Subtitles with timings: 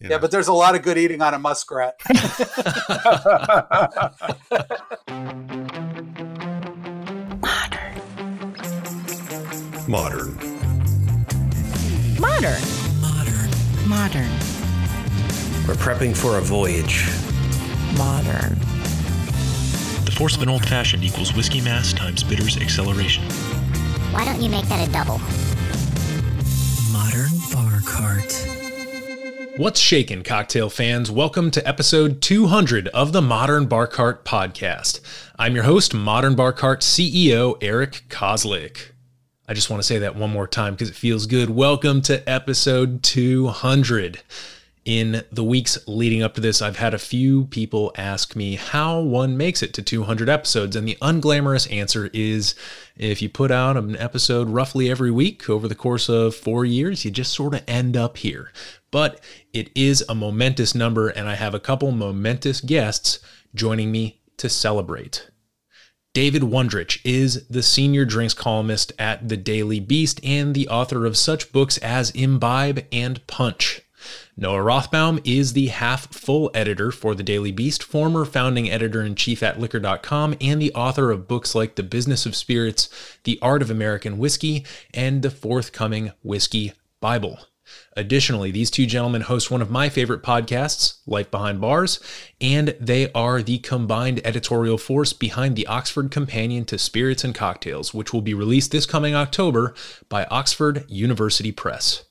[0.00, 2.00] You Yeah, but there's a lot of good eating on a muskrat.
[9.86, 10.38] modern.
[12.18, 12.62] Modern.
[13.02, 13.50] Modern.
[13.86, 14.30] Modern.
[15.68, 17.06] We're prepping for a voyage.
[17.98, 18.58] Modern.
[20.06, 23.24] The force of an old fashioned equals whiskey mass times bitters acceleration.
[24.12, 25.20] Why don't you make that a double?
[26.90, 28.59] Modern Bar Cart.
[29.60, 31.10] What's shaking, cocktail fans?
[31.10, 35.00] Welcome to episode 200 of the Modern Bar Cart podcast.
[35.38, 38.92] I'm your host, Modern Bar Cart CEO Eric Kozlik.
[39.46, 41.50] I just want to say that one more time because it feels good.
[41.50, 44.22] Welcome to episode 200.
[44.86, 48.98] In the weeks leading up to this, I've had a few people ask me how
[49.00, 52.54] one makes it to 200 episodes, and the unglamorous answer is
[52.96, 57.04] if you put out an episode roughly every week over the course of four years,
[57.04, 58.52] you just sort of end up here.
[58.90, 59.20] But
[59.52, 63.20] it is a momentous number, and I have a couple momentous guests
[63.54, 65.30] joining me to celebrate.
[66.12, 71.16] David Wondrich is the senior drinks columnist at The Daily Beast and the author of
[71.16, 73.82] such books as Imbibe and Punch.
[74.36, 79.14] Noah Rothbaum is the half full editor for The Daily Beast, former founding editor in
[79.14, 82.88] chief at liquor.com, and the author of books like The Business of Spirits,
[83.24, 87.38] The Art of American Whiskey, and the forthcoming Whiskey Bible.
[87.96, 92.00] Additionally, these two gentlemen host one of my favorite podcasts, Life Behind Bars,
[92.40, 97.92] and they are the combined editorial force behind the Oxford Companion to Spirits and Cocktails,
[97.92, 99.74] which will be released this coming October
[100.08, 102.04] by Oxford University Press.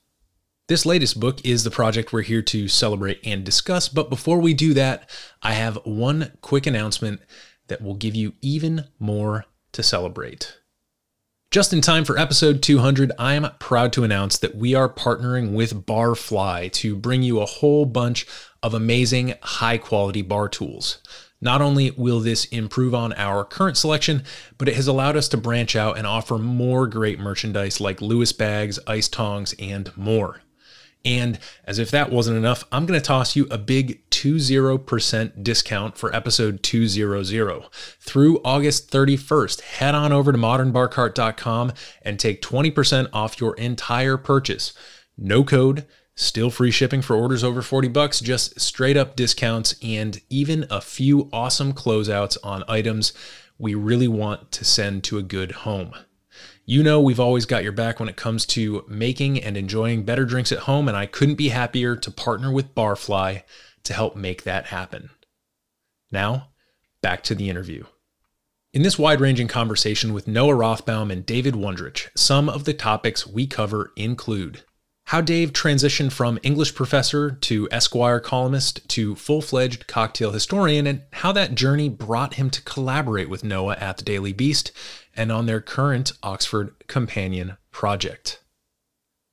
[0.68, 4.54] This latest book is the project we're here to celebrate and discuss, but before we
[4.54, 5.10] do that,
[5.42, 7.20] I have one quick announcement
[7.66, 10.59] that will give you even more to celebrate.
[11.50, 15.52] Just in time for episode 200, I am proud to announce that we are partnering
[15.52, 18.24] with Barfly to bring you a whole bunch
[18.62, 20.98] of amazing, high quality bar tools.
[21.40, 24.22] Not only will this improve on our current selection,
[24.58, 28.32] but it has allowed us to branch out and offer more great merchandise like Lewis
[28.32, 30.42] bags, ice tongs, and more.
[31.04, 35.96] And as if that wasn't enough, I'm going to toss you a big 20% discount
[35.96, 37.64] for episode 200.
[38.00, 41.72] Through August 31st, head on over to modernbarcart.com
[42.02, 44.74] and take 20% off your entire purchase.
[45.16, 50.20] No code, still free shipping for orders over 40 bucks, just straight up discounts and
[50.28, 53.12] even a few awesome closeouts on items
[53.60, 55.92] we really want to send to a good home.
[56.66, 60.24] You know, we've always got your back when it comes to making and enjoying better
[60.24, 63.42] drinks at home, and I couldn't be happier to partner with Barfly
[63.84, 65.10] to help make that happen.
[66.12, 66.48] Now,
[67.02, 67.84] back to the interview.
[68.72, 73.26] In this wide ranging conversation with Noah Rothbaum and David Wondrich, some of the topics
[73.26, 74.62] we cover include
[75.10, 81.02] how Dave transitioned from English professor to Esquire columnist to full fledged cocktail historian, and
[81.14, 84.70] how that journey brought him to collaborate with Noah at the Daily Beast
[85.20, 88.40] and on their current Oxford Companion project.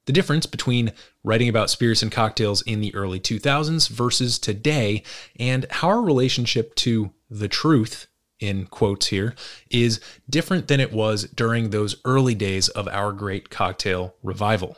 [0.06, 0.92] The difference between
[1.24, 5.04] writing about spirits and cocktails in the early 2000s versus today,
[5.40, 8.08] and how our relationship to the truth,
[8.42, 9.34] in quotes here,
[9.72, 14.76] is different than it was during those early days of our great cocktail revival.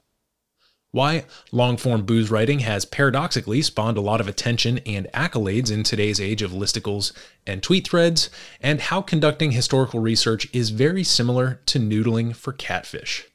[0.92, 5.84] Why long form booze writing has paradoxically spawned a lot of attention and accolades in
[5.84, 7.12] today's age of listicles
[7.46, 13.28] and tweet threads, and how conducting historical research is very similar to noodling for catfish.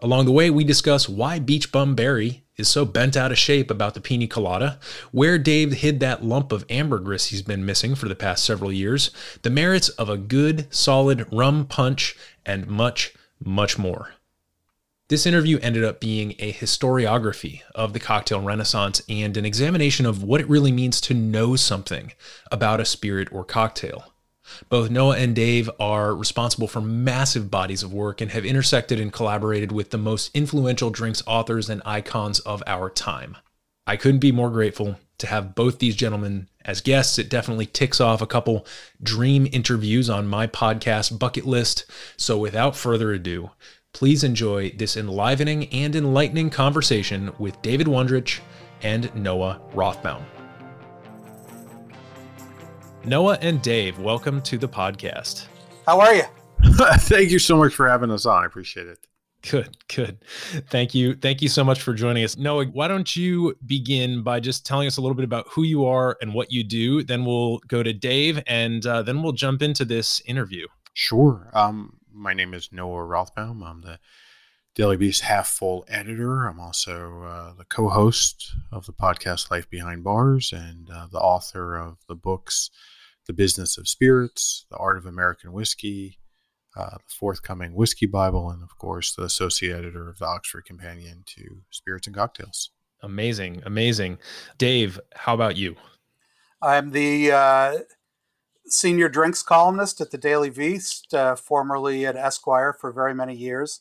[0.00, 3.70] Along the way, we discuss why Beach Bum Berry is so bent out of shape
[3.70, 4.80] about the pina colada,
[5.12, 9.12] where Dave hid that lump of ambergris he's been missing for the past several years,
[9.42, 14.14] the merits of a good, solid rum punch, and much, much more.
[15.08, 20.22] This interview ended up being a historiography of the cocktail renaissance and an examination of
[20.22, 22.12] what it really means to know something
[22.52, 24.12] about a spirit or cocktail.
[24.68, 29.10] Both Noah and Dave are responsible for massive bodies of work and have intersected and
[29.10, 33.38] collaborated with the most influential drinks authors and icons of our time.
[33.86, 37.18] I couldn't be more grateful to have both these gentlemen as guests.
[37.18, 38.66] It definitely ticks off a couple
[39.02, 41.86] dream interviews on my podcast bucket list.
[42.18, 43.50] So without further ado,
[43.98, 48.38] please enjoy this enlivening and enlightening conversation with David Wondrich
[48.82, 50.22] and Noah Rothbaum.
[53.04, 55.46] Noah and Dave, welcome to the podcast.
[55.84, 56.22] How are you?
[56.98, 58.44] Thank you so much for having us on.
[58.44, 59.04] I appreciate it.
[59.42, 60.24] Good, good.
[60.70, 61.16] Thank you.
[61.16, 62.36] Thank you so much for joining us.
[62.36, 65.86] Noah, why don't you begin by just telling us a little bit about who you
[65.86, 67.02] are and what you do?
[67.02, 70.68] Then we'll go to Dave and uh, then we'll jump into this interview.
[70.94, 71.50] Sure.
[71.52, 73.64] Um, my name is Noah Rothbaum.
[73.64, 73.98] I'm the
[74.74, 76.46] Daily Beast half full editor.
[76.46, 81.18] I'm also uh, the co host of the podcast Life Behind Bars and uh, the
[81.18, 82.70] author of the books
[83.26, 86.18] The Business of Spirits, The Art of American Whiskey,
[86.76, 91.24] uh, the forthcoming Whiskey Bible, and of course, the associate editor of the Oxford Companion
[91.26, 92.70] to Spirits and Cocktails.
[93.02, 94.18] Amazing, amazing.
[94.58, 95.76] Dave, how about you?
[96.60, 97.78] I'm the uh,
[98.68, 103.80] senior drinks columnist at the Daily Beast, uh, formerly at Esquire for very many years,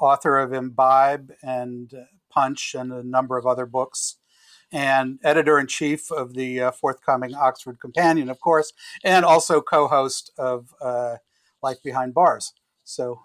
[0.00, 1.92] author of Imbibe and
[2.30, 4.16] Punch and a number of other books,
[4.72, 8.72] and editor in chief of the uh, forthcoming Oxford Companion, of course,
[9.04, 11.16] and also co host of uh,
[11.62, 12.52] Life Behind Bars.
[12.84, 13.20] So,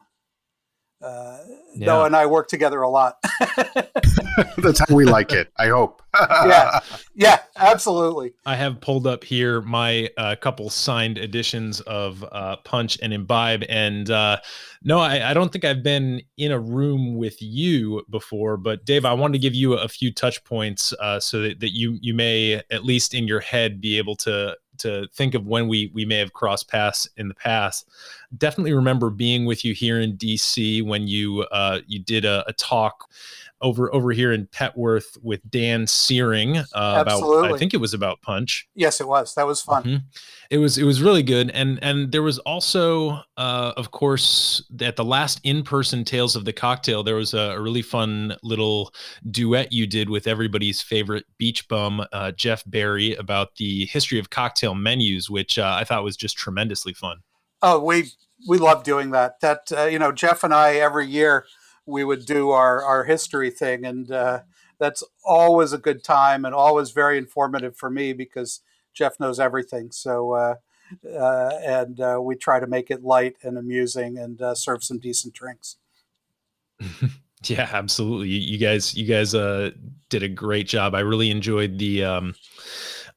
[1.02, 1.40] uh,
[1.76, 1.88] Yeah.
[1.88, 3.18] Noah and I work together a lot.
[4.58, 6.02] That's how we like it, I hope.
[6.30, 6.80] yeah,
[7.14, 8.34] yeah, absolutely.
[8.46, 13.64] I have pulled up here my uh, couple signed editions of uh, Punch and Imbibe,
[13.68, 14.38] and uh,
[14.84, 18.56] no, I, I don't think I've been in a room with you before.
[18.56, 21.76] But Dave, I wanted to give you a few touch points uh, so that, that
[21.76, 25.68] you you may at least in your head be able to to think of when
[25.68, 27.88] we we may have crossed paths in the past.
[28.38, 32.54] Definitely remember being with you here in DC when you uh, you did a, a
[32.54, 33.10] talk
[33.66, 38.22] over over here in Petworth with Dan Searing uh, about I think it was about
[38.22, 38.68] Punch.
[38.76, 39.34] Yes, it was.
[39.34, 39.84] That was fun.
[39.84, 40.04] Mhm.
[40.52, 44.96] It was it was really good, and and there was also, uh, of course, at
[44.96, 48.94] the last in person Tales of the Cocktail, there was a, a really fun little
[49.32, 54.30] duet you did with everybody's favorite beach bum, uh, Jeff Berry, about the history of
[54.30, 57.18] cocktail menus, which uh, I thought was just tremendously fun.
[57.64, 58.12] Oh, we
[58.48, 59.40] we love doing that.
[59.42, 61.48] That uh, you know, Jeff and I every year
[61.86, 64.42] we would do our our history thing, and uh,
[64.80, 68.62] that's always a good time and always very informative for me because
[68.94, 69.92] Jeff knows everything.
[69.92, 70.32] So.
[70.32, 70.56] Uh,
[71.20, 75.00] uh, and uh, we try to make it light and amusing and uh, serve some
[75.00, 75.78] decent drinks.
[77.50, 78.30] Yeah, absolutely.
[78.30, 79.72] You, you guys, you guys uh,
[80.10, 80.96] did a great job.
[80.96, 82.04] I really enjoyed the.
[82.04, 82.36] Um,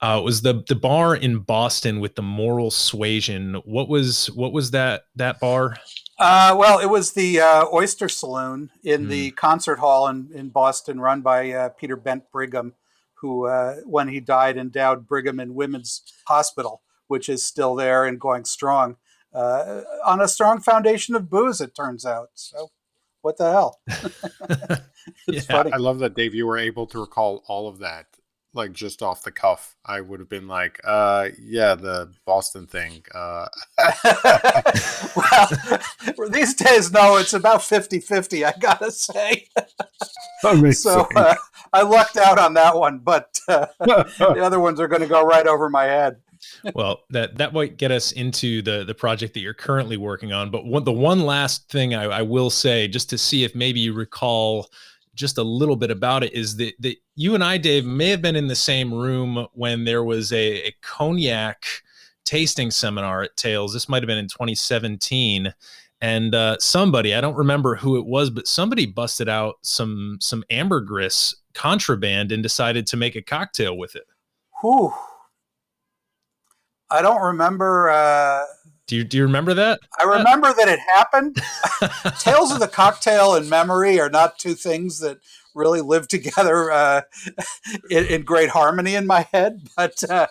[0.02, 3.54] it was the the bar in Boston with the Moral Suasion.
[3.64, 5.76] What was what was that that bar?
[6.18, 11.00] Uh, well, it was the uh, Oyster Saloon in the concert hall in, in Boston,
[11.00, 12.74] run by uh, Peter Bent Brigham,
[13.14, 18.18] who, uh, when he died, endowed Brigham and Women's Hospital, which is still there and
[18.20, 18.96] going strong
[19.32, 22.30] uh, on a strong foundation of booze, it turns out.
[22.34, 22.70] So,
[23.22, 23.80] what the hell?
[23.88, 24.82] it's
[25.26, 25.72] Yeah, funny.
[25.72, 26.34] I love that, Dave.
[26.34, 28.06] You were able to recall all of that,
[28.54, 29.76] like just off the cuff.
[29.84, 33.02] I would have been like, uh, yeah, the Boston thing.
[33.14, 33.46] Uh,
[36.16, 39.48] well, these days, no, it's about 50 50, I gotta say.
[40.72, 41.34] So, uh,
[41.72, 45.24] I lucked out on that one, but uh, the other ones are going to go
[45.24, 46.18] right over my head.
[46.74, 50.52] well, that that might get us into the the project that you're currently working on.
[50.52, 53.80] But one, the one last thing I, I will say, just to see if maybe
[53.80, 54.70] you recall
[55.18, 58.22] just a little bit about it, is that that you and I, Dave, may have
[58.22, 61.66] been in the same room when there was a, a cognac
[62.24, 63.72] tasting seminar at Tales.
[63.72, 65.52] This might have been in 2017.
[66.00, 70.44] And uh, somebody, I don't remember who it was, but somebody busted out some some
[70.50, 74.04] ambergris contraband and decided to make a cocktail with it.
[74.60, 74.92] Whew.
[76.90, 77.90] I don't remember.
[77.90, 78.44] Uh,
[78.88, 79.80] Do you do you remember that?
[80.00, 81.36] I remember that it happened.
[82.20, 85.18] Tales of the cocktail and memory are not two things that
[85.54, 87.02] really live together uh,
[87.90, 89.68] in, in great harmony in my head.
[89.76, 90.26] But uh,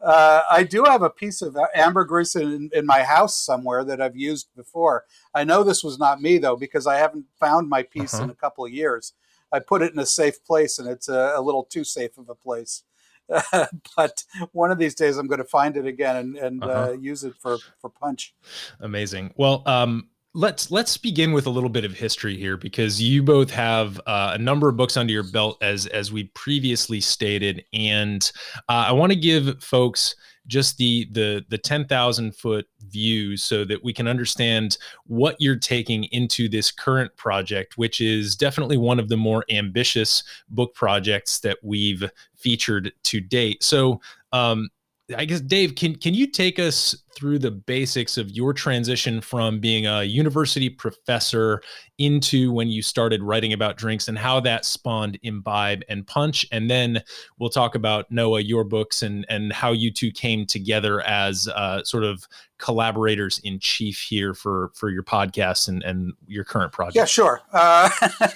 [0.00, 4.16] uh, I do have a piece of ambergris in, in my house somewhere that I've
[4.16, 5.04] used before.
[5.34, 8.24] I know this was not me though because I haven't found my piece Uh-huh.
[8.24, 9.14] in a couple of years.
[9.52, 12.28] I put it in a safe place, and it's a, a little too safe of
[12.28, 12.82] a place.
[13.96, 16.92] but one of these days, I'm going to find it again and, and uh Uh-huh.
[16.92, 18.34] use it for for punch.
[18.80, 19.32] Amazing.
[19.36, 23.50] Well, um, let's let's begin with a little bit of history here because you both
[23.50, 28.30] have uh, a number of books under your belt, as as we previously stated, and
[28.68, 30.14] uh, I want to give folks
[30.46, 35.56] just the the the ten thousand foot view so that we can understand what you're
[35.56, 41.40] taking into this current project, which is definitely one of the more ambitious book projects
[41.40, 43.62] that we've featured to date.
[43.62, 44.00] So.
[44.32, 44.68] Um,
[45.16, 49.60] I guess Dave, can can you take us through the basics of your transition from
[49.60, 51.62] being a university professor
[51.98, 56.68] into when you started writing about drinks and how that spawned Imbibe and Punch, and
[56.68, 57.02] then
[57.38, 61.84] we'll talk about Noah, your books, and and how you two came together as uh,
[61.84, 62.26] sort of
[62.58, 66.96] collaborators in chief here for for your podcast and and your current project.
[66.96, 67.42] Yeah, sure.
[67.52, 67.90] Uh,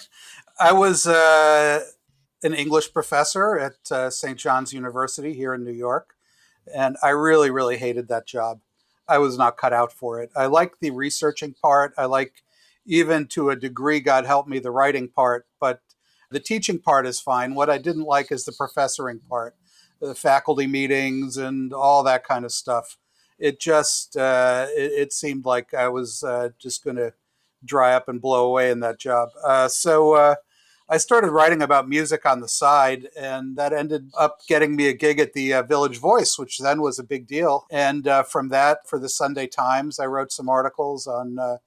[0.61, 1.85] I was uh,
[2.45, 4.39] an English professor at uh, St.
[4.39, 6.15] John's University here in New York,
[6.75, 8.61] and I really, really hated that job.
[9.09, 10.31] I was not cut out for it.
[10.37, 11.93] I like the researching part.
[11.99, 12.43] I like,
[12.87, 15.81] even to a degree, God help me, the writing part, but
[16.31, 17.55] the teaching part is fine.
[17.55, 19.57] What I didn't like is the professoring part,
[20.01, 22.97] the faculty meetings and all that kind of stuff.
[23.39, 27.15] It just uh, it, it, seemed like I was uh, just going to
[27.65, 29.31] dry up and blow away in that job.
[29.43, 30.35] Uh, so uh,
[30.93, 34.93] I started writing about music on the side, and that ended up getting me a
[34.93, 37.65] gig at the uh, Village Voice, which then was a big deal.
[37.71, 41.39] And uh, from that, for the Sunday Times, I wrote some articles on.
[41.39, 41.59] I,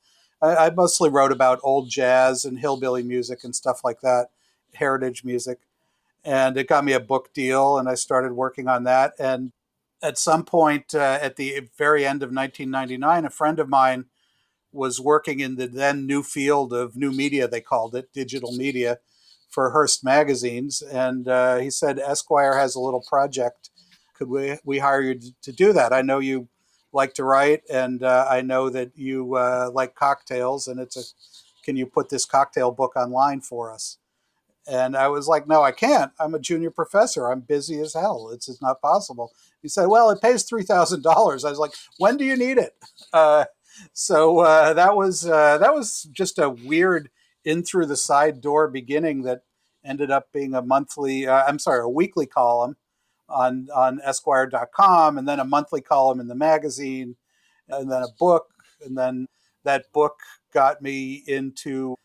[0.41, 4.27] I mostly wrote about old jazz and hillbilly music and stuff like that
[4.73, 5.59] heritage music.
[6.25, 9.13] And it got me a book deal, and I started working on that.
[9.17, 9.53] And
[10.01, 14.05] at some point uh, at the very end of 1999, a friend of mine
[14.73, 18.99] was working in the then new field of new media, they called it, digital media,
[19.53, 20.81] for Hearst magazines.
[20.81, 23.69] And uh, he said, Esquire has a little project.
[24.15, 25.93] Could we, we hire you to do that?
[25.93, 26.47] I know you
[26.91, 31.03] like to write, and uh, I know that you uh, like cocktails, and it's a
[31.63, 33.97] can you put this cocktail book online for us?
[34.67, 36.11] And I was like, no, I can't.
[36.19, 37.31] I'm a junior professor.
[37.31, 38.29] I'm busy as hell.
[38.33, 39.31] It's, it's not possible.
[39.61, 41.05] He said, well, it pays $3,000.
[41.05, 42.73] I was like, when do you need it?
[43.11, 43.45] Uh,
[43.93, 47.09] so uh, that was uh, that was just a weird
[47.45, 49.41] in through the side door beginning that
[49.85, 52.77] ended up being a monthly, uh, I'm sorry, a weekly column
[53.27, 57.15] on, on Esquire.com and then a monthly column in the magazine
[57.67, 58.47] and then a book.
[58.83, 59.27] And then
[59.63, 60.19] that book
[60.53, 61.95] got me into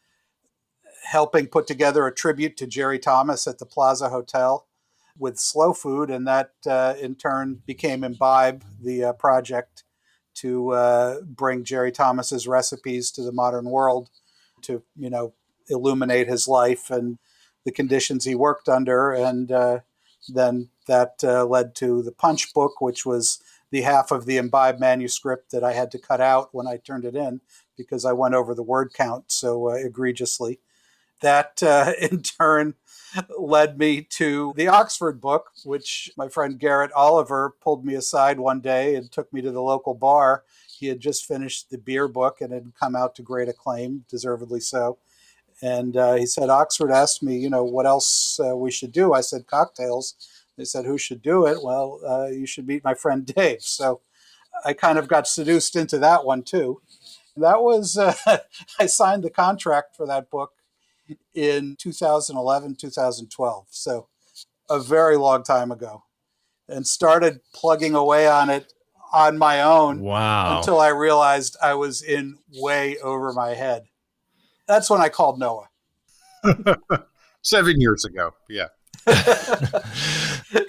[1.04, 4.66] helping put together a tribute to Jerry Thomas at the Plaza Hotel
[5.18, 9.84] with Slow Food, and that uh, in turn became Imbibe, the uh, project
[10.34, 14.10] to uh, bring Jerry Thomas's recipes to the modern world,
[14.62, 15.34] to you know
[15.68, 17.18] illuminate his life and
[17.64, 19.80] the conditions he worked under, and uh,
[20.28, 24.78] then that uh, led to the Punch book, which was the half of the Imbibe
[24.78, 27.42] manuscript that I had to cut out when I turned it in
[27.76, 30.60] because I went over the word count so uh, egregiously
[31.20, 32.74] that uh, in turn
[33.38, 38.60] led me to the Oxford book, which my friend Garrett Oliver pulled me aside one
[38.60, 40.44] day and took me to the local bar.
[40.78, 44.60] He had just finished the beer book and had come out to great acclaim, deservedly
[44.60, 44.98] so.
[45.60, 49.12] And uh, he said, Oxford asked me, you know, what else uh, we should do.
[49.12, 50.14] I said, cocktails.
[50.56, 51.62] They said, who should do it?
[51.62, 53.62] Well, uh, you should meet my friend Dave.
[53.62, 54.00] So
[54.64, 56.80] I kind of got seduced into that one too.
[57.36, 58.14] That was, uh,
[58.78, 60.52] I signed the contract for that book
[61.34, 63.66] in 2011, 2012.
[63.70, 64.08] So
[64.70, 66.04] a very long time ago.
[66.68, 68.72] And started plugging away on it
[69.12, 70.00] on my own.
[70.00, 70.58] Wow.
[70.58, 73.84] Until I realized I was in way over my head.
[74.66, 75.68] That's when I called Noah.
[77.42, 78.32] Seven years ago.
[78.48, 78.68] Yeah.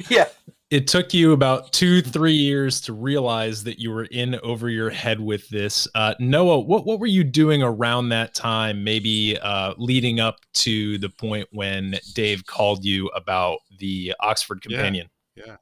[0.09, 0.27] yeah
[0.69, 4.89] it took you about two, three years to realize that you were in over your
[4.89, 5.87] head with this.
[5.95, 10.99] Uh, Noah, what, what were you doing around that time, maybe uh, leading up to
[10.99, 15.09] the point when Dave called you about the Oxford Companion?
[15.35, 15.55] Yeah, yeah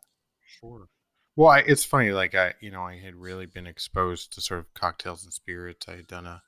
[0.59, 0.87] sure.
[1.37, 4.59] Well, I, it's funny, like I, you know, I had really been exposed to sort
[4.59, 5.85] of cocktails and spirits.
[5.87, 6.41] I had done a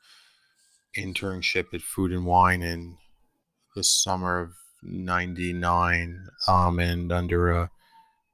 [0.97, 2.97] internship at Food and Wine in
[3.75, 7.69] the summer of '99, um, and under a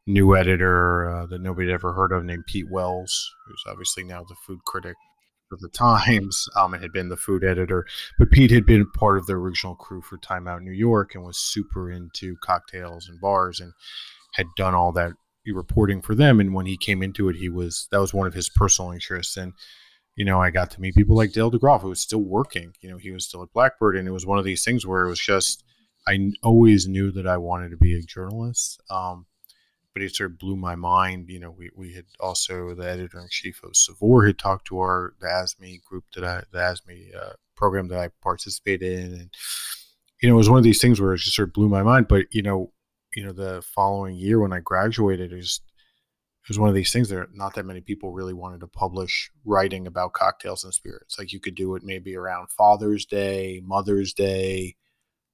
[0.08, 4.24] new editor uh, that nobody had ever heard of named Pete Wells, who's obviously now
[4.24, 4.96] the food critic
[5.52, 7.86] of the Times um, and had been the food editor.
[8.18, 11.26] But Pete had been part of the original crew for Time Out New York and
[11.26, 13.74] was super into cocktails and bars and
[14.36, 15.12] had done all that
[15.52, 16.40] reporting for them.
[16.40, 19.38] And when he came into it, he was that was one of his personal interests.
[19.38, 19.54] And
[20.16, 22.74] you know, I got to meet people like Dale DeGroff, who was still working.
[22.80, 25.06] You know, he was still at Blackbird, and it was one of these things where
[25.06, 25.64] it was just
[26.08, 28.82] I always knew that I wanted to be a journalist.
[28.90, 29.26] Um,
[29.96, 31.30] but it sort of blew my mind.
[31.30, 34.80] You know, we, we had also the editor in chief of Saveur had talked to
[34.80, 39.30] our the ASME group that I the ASME uh, program that I participated in, and
[40.22, 41.82] you know, it was one of these things where it just sort of blew my
[41.82, 42.08] mind.
[42.10, 42.74] But you know,
[43.16, 45.62] you know, the following year when I graduated, it was
[46.44, 49.32] it was one of these things that not that many people really wanted to publish
[49.46, 51.18] writing about cocktails and spirits.
[51.18, 54.76] Like you could do it maybe around Father's Day, Mother's Day,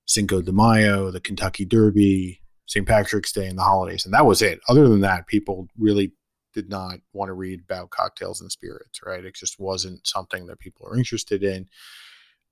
[0.05, 2.87] Cinco de Mayo, the Kentucky Derby, St.
[2.87, 4.61] Patrick's Day and the holidays, and that was it.
[4.69, 6.13] Other than that, people really
[6.53, 9.25] did not want to read about cocktails and spirits, right?
[9.25, 11.67] It just wasn't something that people are interested in.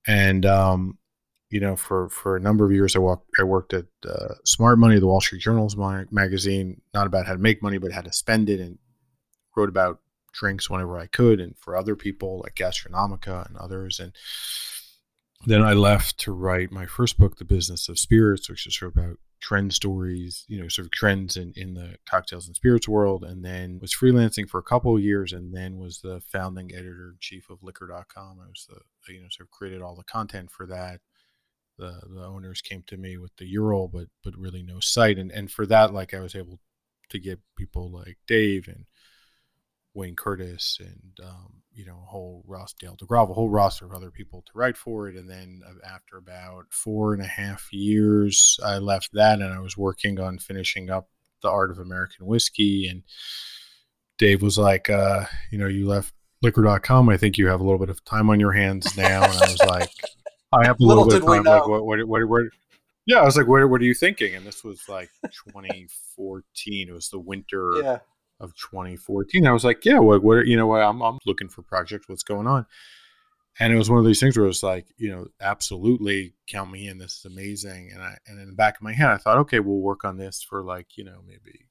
[0.08, 0.98] And um,
[1.50, 4.78] you know, for for a number of years, I walked, I worked at uh, Smart
[4.78, 8.14] Money, the Wall Street Journal's magazine, not about how to make money, but how to
[8.14, 8.78] spend it, and
[9.56, 10.00] wrote about
[10.32, 14.14] drinks whenever I could, and for other people like Gastronomica and others, and
[15.46, 18.96] then I left to write my first book, The Business of Spirits, which is sort
[18.96, 22.88] of about trend stories, you know, sort of trends in, in the cocktails and spirits
[22.88, 26.74] world, and then was freelancing for a couple of years, and then was the founding
[26.74, 28.40] editor in chief of Liquor.com.
[28.40, 31.00] I was the you know sort of created all the content for that.
[31.80, 35.32] The the owners came to me with the URL, but but really no site, and
[35.32, 36.60] and for that, like I was able
[37.10, 38.86] to get people like Dave and
[39.94, 43.94] Wayne Curtis and um, you know a whole Ross Dale DeGroff, a whole roster of
[43.94, 45.16] other people to write for it.
[45.16, 49.78] And then after about four and a half years, I left that and I was
[49.78, 51.10] working on finishing up
[51.42, 52.88] the Art of American Whiskey.
[52.88, 53.04] And
[54.18, 57.10] Dave was like, uh, you know, you left liquor.com.
[57.10, 59.24] I think you have a little bit of time on your hands now.
[59.24, 59.92] And I was like,
[60.52, 61.44] I have a little, little bit of time.
[61.44, 62.44] Like, what, what, what, what,
[63.06, 64.36] yeah, I was like, what, what are you thinking?
[64.36, 66.90] And this was like 2014.
[66.90, 67.74] It was the winter.
[67.84, 68.00] Yeah
[68.40, 69.46] of 2014.
[69.46, 72.08] I was like, yeah, what, what you know, what I'm, I'm looking for projects.
[72.08, 72.66] What's going on?
[73.60, 76.72] And it was one of these things where it was like, you know, absolutely count
[76.72, 76.98] me in.
[76.98, 77.92] This is amazing.
[77.94, 80.18] And I, and in the back of my head, I thought, okay, we'll work on
[80.18, 81.68] this for like, you know, maybe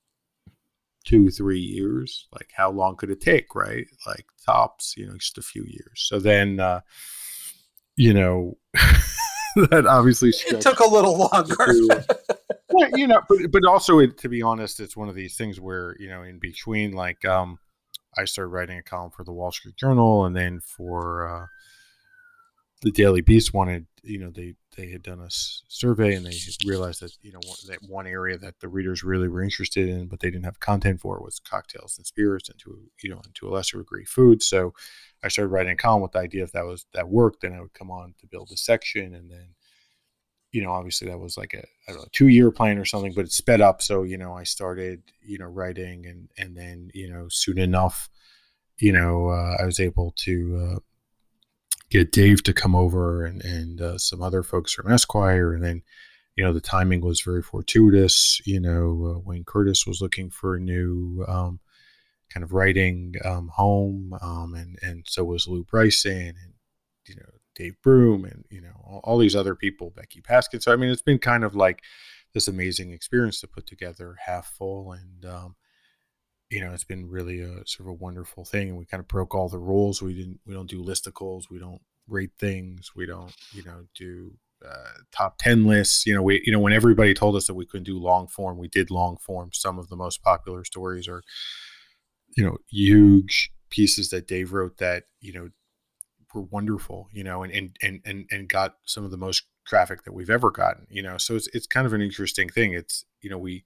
[1.04, 2.28] two, three years.
[2.30, 3.54] Like, how long could it take?
[3.54, 3.86] Right?
[4.06, 6.06] Like tops, you know, just a few years.
[6.06, 6.80] So then, uh,
[7.98, 11.56] you know, that obviously it took a little longer.
[11.56, 12.06] To,
[12.94, 15.96] you know, but but also it, to be honest, it's one of these things where
[15.98, 17.58] you know, in between, like, um,
[18.16, 21.46] I started writing a column for the Wall Street Journal, and then for uh,
[22.82, 27.02] the Daily Beast wanted, you know, they they had done a survey and they realized
[27.02, 30.30] that you know that one area that the readers really were interested in, but they
[30.30, 33.50] didn't have content for was cocktails and spirits, and to you know, and to a
[33.50, 34.40] lesser degree, food.
[34.40, 34.72] So
[35.22, 37.60] I started writing a column with the idea if that was that worked, then I
[37.60, 39.54] would come on to build a section, and then
[40.52, 43.12] you know, obviously that was like a I don't know two year plan or something,
[43.14, 43.82] but it sped up.
[43.82, 48.08] So you know, I started you know writing, and and then you know soon enough,
[48.78, 50.78] you know, uh, I was able to uh,
[51.90, 55.82] get Dave to come over and and uh, some other folks from Esquire, and then
[56.36, 58.40] you know the timing was very fortuitous.
[58.46, 61.24] You know, uh, Wayne Curtis was looking for a new.
[61.28, 61.60] Um,
[62.32, 66.54] kind of writing um, home, um, and and so was Lew Bryson, and
[67.06, 70.62] you know Dave Broom and you know all, all, these other people, Becky Paskin.
[70.62, 71.82] So I mean, it's been kind of like
[72.34, 75.56] this amazing experience to put together, half full, and um,
[76.50, 78.68] you know, it's been really a sort of a wonderful thing.
[78.68, 80.00] And we kind of broke all the rules.
[80.00, 84.32] We didn't, we don't do listicles, we don't rate things, we don't, you know, do
[84.66, 87.64] uh, top 10 lists you know we you know when everybody told us that we
[87.64, 91.22] couldn't do long form we did long form some of the most popular stories are
[92.38, 95.48] you know huge pieces that dave wrote that you know
[96.34, 100.04] were wonderful, you know, and, and, and, and, and got some of the most traffic
[100.04, 102.72] that we've ever gotten, you know, so it's, it's kind of an interesting thing.
[102.72, 103.64] It's, you know, we,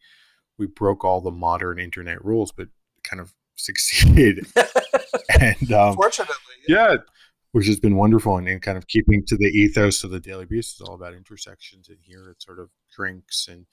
[0.59, 2.69] we broke all the modern internet rules, but
[3.05, 4.47] kind of succeeded.
[5.41, 6.35] and, um, fortunately,
[6.69, 6.93] yeah.
[6.93, 6.97] yeah.
[7.53, 10.47] which has been wonderful and, and kind of keeping to the ethos of the Daily
[10.47, 11.89] Beast is all about intersections.
[11.89, 13.67] And here it's sort of drinks and,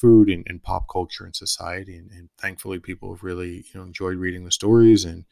[0.00, 3.82] food and, and, pop culture and society and, and, thankfully people have really you know
[3.82, 5.24] enjoyed reading the stories and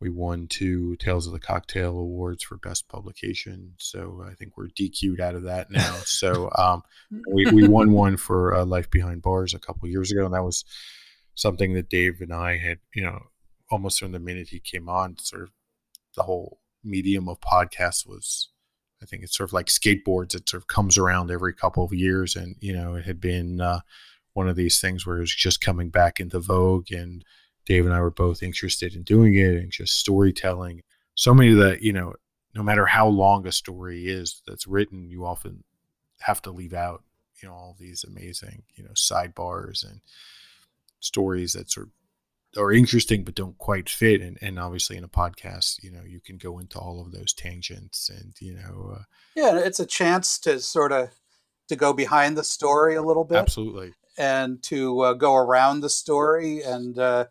[0.00, 3.74] we won two Tales of the Cocktail awards for best publication.
[3.78, 5.94] So I think we're DQ'd out of that now.
[6.04, 6.82] so um,
[7.32, 10.44] we, we won one for uh, Life Behind Bars a couple years ago, and that
[10.44, 10.64] was
[11.34, 13.18] something that Dave and I had, you know,
[13.70, 15.50] almost from the minute he came on, sort of
[16.16, 18.50] the whole medium of podcasts was.
[19.02, 20.34] I think it's sort of like skateboards.
[20.34, 23.60] It sort of comes around every couple of years, and you know, it had been
[23.60, 23.80] uh,
[24.32, 27.24] one of these things where it was just coming back into vogue, and
[27.66, 30.82] Dave and I were both interested in doing it and just storytelling.
[31.14, 32.14] So many that, you know,
[32.54, 35.64] no matter how long a story is that's written, you often
[36.20, 37.02] have to leave out,
[37.42, 40.00] you know, all these amazing, you know, sidebars and
[41.00, 41.92] stories that sort of
[42.56, 44.20] are interesting but don't quite fit.
[44.20, 47.32] And, and obviously in a podcast, you know, you can go into all of those
[47.32, 49.02] tangents and, you know, uh,
[49.34, 51.10] yeah, it's a chance to sort of
[51.68, 53.38] to go behind the story a little bit.
[53.38, 53.92] Absolutely.
[54.16, 57.26] And to uh, go around the story and, uh,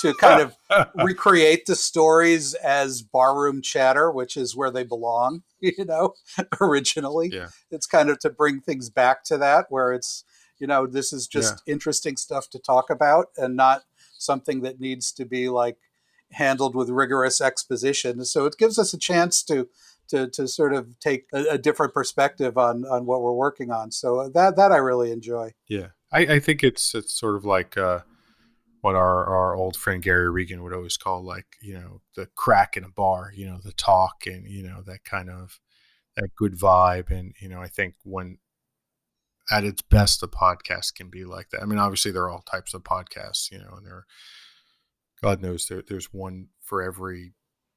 [0.00, 0.56] to kind of
[0.96, 6.14] recreate the stories as barroom chatter, which is where they belong, you know,
[6.60, 7.30] originally.
[7.32, 7.48] Yeah.
[7.70, 10.24] It's kind of to bring things back to that where it's,
[10.58, 11.72] you know, this is just yeah.
[11.72, 13.82] interesting stuff to talk about and not
[14.22, 15.78] something that needs to be like
[16.32, 18.24] handled with rigorous exposition.
[18.24, 19.68] So it gives us a chance to
[20.08, 23.90] to, to sort of take a, a different perspective on on what we're working on.
[23.90, 25.52] So that that I really enjoy.
[25.68, 28.00] Yeah, I, I think it's it's sort of like uh,
[28.82, 32.76] what our, our old friend Gary Regan would always call like, you know, the crack
[32.76, 35.60] in a bar, you know, the talk and, you know, that kind of
[36.16, 37.10] that good vibe.
[37.10, 38.38] And, you know, I think when
[39.50, 41.62] at its best, a podcast can be like that.
[41.62, 44.06] I mean, obviously there are all types of podcasts, you know, and there,
[45.22, 47.32] God knows there, there's one for every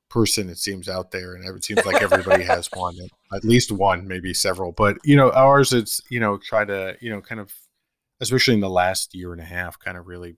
[0.10, 1.34] person it seems out there.
[1.34, 2.96] And it seems like everybody has one,
[3.34, 7.10] at least one, maybe several, but you know, ours, it's, you know, try to, you
[7.10, 7.52] know, kind of
[8.20, 10.38] especially in the last year and a half, kind of really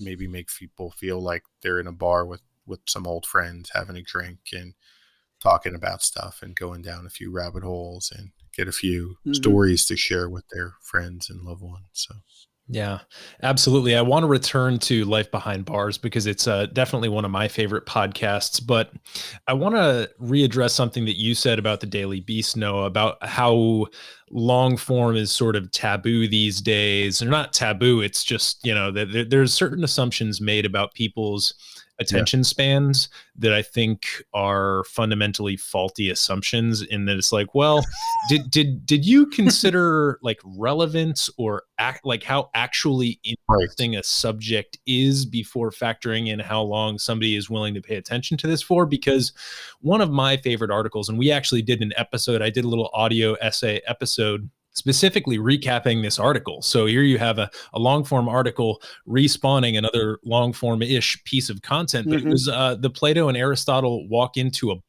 [0.00, 3.96] maybe make people feel like they're in a bar with with some old friends having
[3.96, 4.74] a drink and
[5.40, 9.34] talking about stuff and going down a few rabbit holes and get a few mm-hmm.
[9.34, 11.86] stories to share with their friends and loved ones.
[11.92, 12.14] So
[12.68, 13.00] yeah,
[13.44, 13.94] absolutely.
[13.94, 17.46] I want to return to Life Behind Bars because it's uh, definitely one of my
[17.46, 18.64] favorite podcasts.
[18.64, 18.90] But
[19.46, 23.86] I want to readdress something that you said about the Daily Beast, Noah, about how
[24.32, 27.20] long form is sort of taboo these days.
[27.20, 31.54] They're not taboo, it's just, you know, that there's certain assumptions made about people's
[31.98, 32.44] attention yeah.
[32.44, 37.84] spans that I think are fundamentally faulty assumptions in that it's like, well,
[38.28, 44.00] did did did you consider like relevance or act like how actually interesting right.
[44.00, 48.46] a subject is before factoring in how long somebody is willing to pay attention to
[48.46, 48.86] this for?
[48.86, 49.32] Because
[49.80, 52.90] one of my favorite articles, and we actually did an episode, I did a little
[52.92, 56.60] audio essay episode specifically recapping this article.
[56.60, 61.48] So here you have a, a long form article respawning another long form ish piece
[61.48, 62.28] of content, but mm-hmm.
[62.28, 64.82] it was uh, the Plato and Aristotle walk into a bar.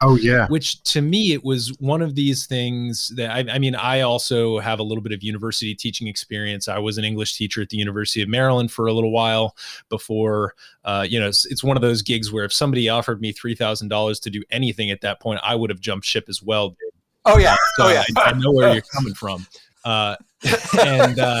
[0.00, 0.46] Oh yeah.
[0.48, 4.60] Which to me it was one of these things that I, I, mean I also
[4.60, 6.68] have a little bit of university teaching experience.
[6.68, 9.56] I was an English teacher at the University of Maryland for a little while
[9.88, 10.54] before.
[10.84, 13.54] Uh, you know, it's, it's, one of those gigs where if somebody offered me three
[13.54, 16.76] thousand dollars to do anything at that point, I would have jumped ship as well.
[17.28, 17.56] Oh yeah.
[17.76, 18.02] So oh yeah.
[18.16, 19.46] I, I, know where you're coming from.
[19.84, 20.16] Uh,
[20.84, 21.40] and uh,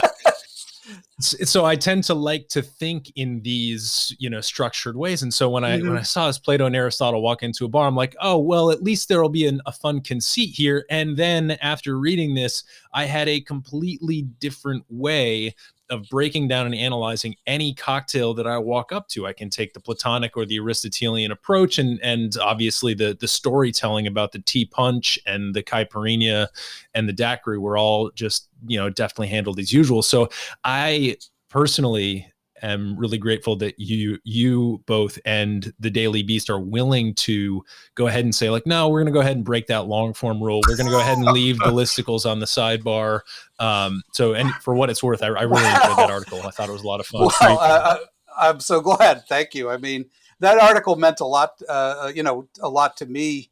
[1.20, 5.22] so I tend to like to think in these, you know, structured ways.
[5.22, 5.88] And so when I mm-hmm.
[5.88, 8.70] when I saw this Plato and Aristotle walk into a bar, I'm like, oh well,
[8.70, 10.84] at least there will be an, a fun conceit here.
[10.90, 12.62] And then after reading this,
[12.94, 15.56] I had a completely different way
[15.90, 19.26] of breaking down and analyzing any cocktail that I walk up to.
[19.26, 24.06] I can take the Platonic or the Aristotelian approach, and and obviously the the storytelling
[24.06, 26.48] about the tea punch and the caipirinha
[26.94, 30.02] and the daiquiri were all just you know definitely handled as usual.
[30.02, 30.28] So
[30.64, 31.16] I
[31.48, 32.30] personally
[32.62, 38.06] am really grateful that you you both and the Daily Beast are willing to go
[38.06, 40.42] ahead and say like, no, we're going to go ahead and break that long form
[40.42, 40.60] rule.
[40.68, 43.20] We're going to go ahead and leave the listicles on the sidebar.
[43.58, 45.80] Um, so, and for what it's worth, I, I really wow.
[45.82, 46.42] enjoyed that article.
[46.42, 47.22] I thought it was a lot of fun.
[47.40, 47.98] Well, uh,
[48.38, 49.26] I'm so glad.
[49.28, 49.70] Thank you.
[49.70, 50.06] I mean,
[50.40, 51.60] that article meant a lot.
[51.68, 53.50] Uh, you know, a lot to me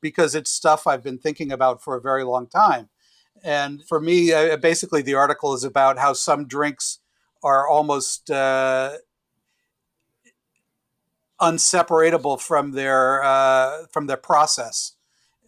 [0.00, 2.88] because it's stuff I've been thinking about for a very long time.
[3.42, 7.00] And for me, uh, basically, the article is about how some drinks
[7.42, 8.96] are almost uh,
[11.40, 14.96] unseparable from their uh, from their process,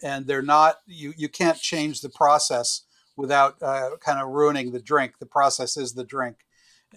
[0.03, 0.77] and they're not.
[0.87, 2.83] You you can't change the process
[3.17, 5.19] without uh, kind of ruining the drink.
[5.19, 6.37] The process is the drink,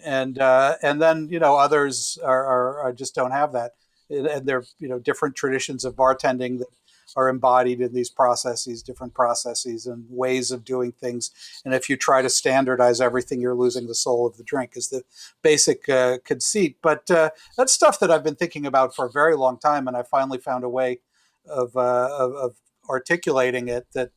[0.02, 3.72] and uh, and then you know others are, are, are just don't have that,
[4.10, 6.68] and they're you know different traditions of bartending that
[7.16, 11.30] are embodied in these processes, different processes and ways of doing things.
[11.64, 14.88] And if you try to standardize everything, you're losing the soul of the drink, is
[14.88, 15.02] the
[15.42, 16.78] basic uh, conceit.
[16.82, 19.96] But uh, that's stuff that I've been thinking about for a very long time, and
[19.96, 21.00] I finally found a way
[21.46, 24.10] of, uh, of, of, articulating it that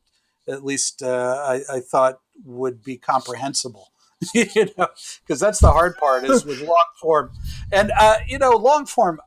[0.46, 3.92] at least uh, I, I thought would be comprehensible.
[4.34, 4.88] you know,
[5.20, 7.30] because that's the hard part is with long form,
[7.72, 9.20] and uh, you know, long form.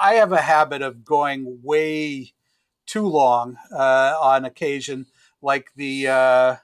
[0.00, 2.32] I have a habit of going way
[2.86, 5.06] too long uh, on occasion,
[5.42, 6.56] like the uh,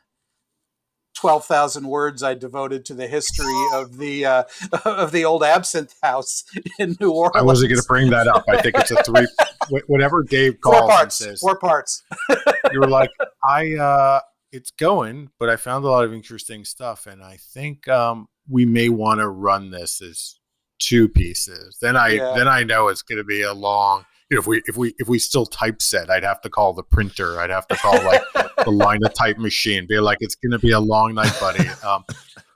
[1.21, 4.45] 12,000 words I devoted to the history of the uh,
[4.85, 6.45] of the old Absinthe House
[6.79, 7.37] in New Orleans.
[7.37, 8.45] I wasn't going to bring that up.
[8.49, 9.27] I think it's a three.
[9.87, 11.17] whatever Dave calls four parts.
[11.17, 12.03] Says, four parts.
[12.73, 13.11] you were like,
[13.45, 13.75] I.
[13.75, 14.21] Uh,
[14.53, 18.65] it's going, but I found a lot of interesting stuff, and I think um, we
[18.65, 20.41] may want to run this as
[20.81, 21.79] two pieces.
[21.81, 22.35] Then I yeah.
[22.35, 24.95] then I know it's going to be a long you know, if we if we
[24.99, 27.41] if we still typeset, I'd have to call the printer.
[27.41, 29.87] I'd have to call like the Linotype machine.
[29.89, 31.69] Be like, it's going to be a long night, buddy.
[31.85, 32.05] Um,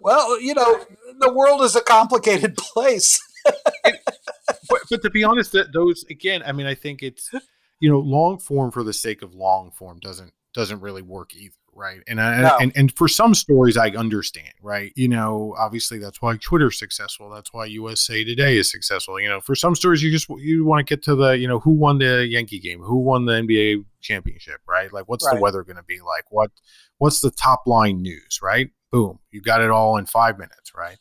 [0.01, 0.85] well, you know,
[1.19, 3.21] the world is a complicated place.
[3.85, 4.01] it,
[4.69, 7.31] but, but to be honest, that those again, I mean, I think it's
[7.81, 11.55] you know, long form for the sake of long form doesn't doesn't really work either
[11.75, 12.01] right?
[12.07, 12.57] And I, no.
[12.59, 14.93] and and for some stories, I understand, right?
[14.97, 17.31] You know, obviously that's why Twitter's successful.
[17.31, 19.21] That's why USA Today is successful.
[19.21, 21.61] You know, for some stories, you just you want to get to the you know
[21.61, 24.93] who won the Yankee game, who won the NBA championship, right?
[24.93, 25.35] Like, what's right.
[25.35, 26.25] the weather going to be like?
[26.31, 26.51] What
[26.99, 28.71] what's the top line news, right?
[28.91, 30.99] Boom, you got it all in five minutes, right?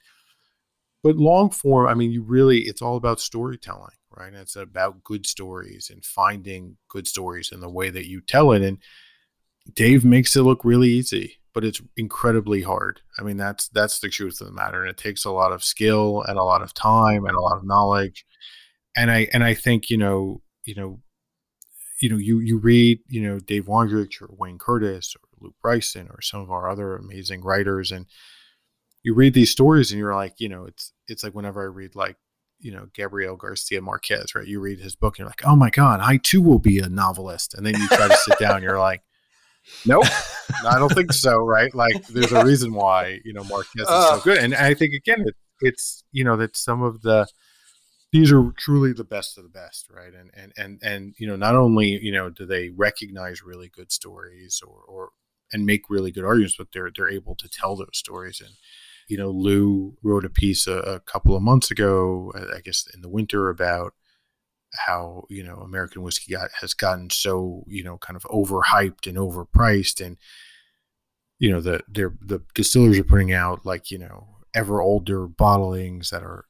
[1.03, 4.33] But long form, I mean, you really, it's all about storytelling, right?
[4.33, 8.61] It's about good stories and finding good stories and the way that you tell it.
[8.61, 8.77] And
[9.71, 13.01] Dave makes it look really easy, but it's incredibly hard.
[13.17, 15.63] I mean, that's that's the truth of the matter, and it takes a lot of
[15.63, 18.25] skill and a lot of time and a lot of knowledge.
[18.95, 20.99] And I and I think you know you know
[22.01, 26.07] you know you you read you know Dave Wondrich or Wayne Curtis or Lew Bryson
[26.09, 28.05] or some of our other amazing writers, and
[29.03, 31.95] you read these stories and you're like, you know, it's it's like whenever I read
[31.95, 32.15] like,
[32.59, 34.47] you know, Gabriel Garcia Marquez, right?
[34.47, 36.89] You read his book and you're like, oh my God, I too will be a
[36.89, 37.53] novelist.
[37.53, 39.03] And then you try to sit down, you're like,
[39.85, 40.05] nope,
[40.67, 41.73] I don't think so, right?
[41.73, 44.37] Like there's a reason why, you know, Marquez is so uh, good.
[44.37, 47.27] And I think again, it, it's you know, that some of the
[48.11, 50.13] these are truly the best of the best, right?
[50.13, 53.91] And and and and you know, not only you know do they recognize really good
[53.91, 55.09] stories or or
[55.51, 58.39] and make really good arguments, but they're they're able to tell those stories.
[58.39, 58.55] And
[59.07, 63.01] you know, Lew wrote a piece a, a couple of months ago, I guess in
[63.01, 63.93] the winter, about
[64.75, 69.17] how you know American whiskey got has gotten so you know kind of overhyped and
[69.17, 70.17] overpriced, and
[71.39, 76.09] you know the they're the distillers are putting out like you know ever older bottlings
[76.09, 76.45] that are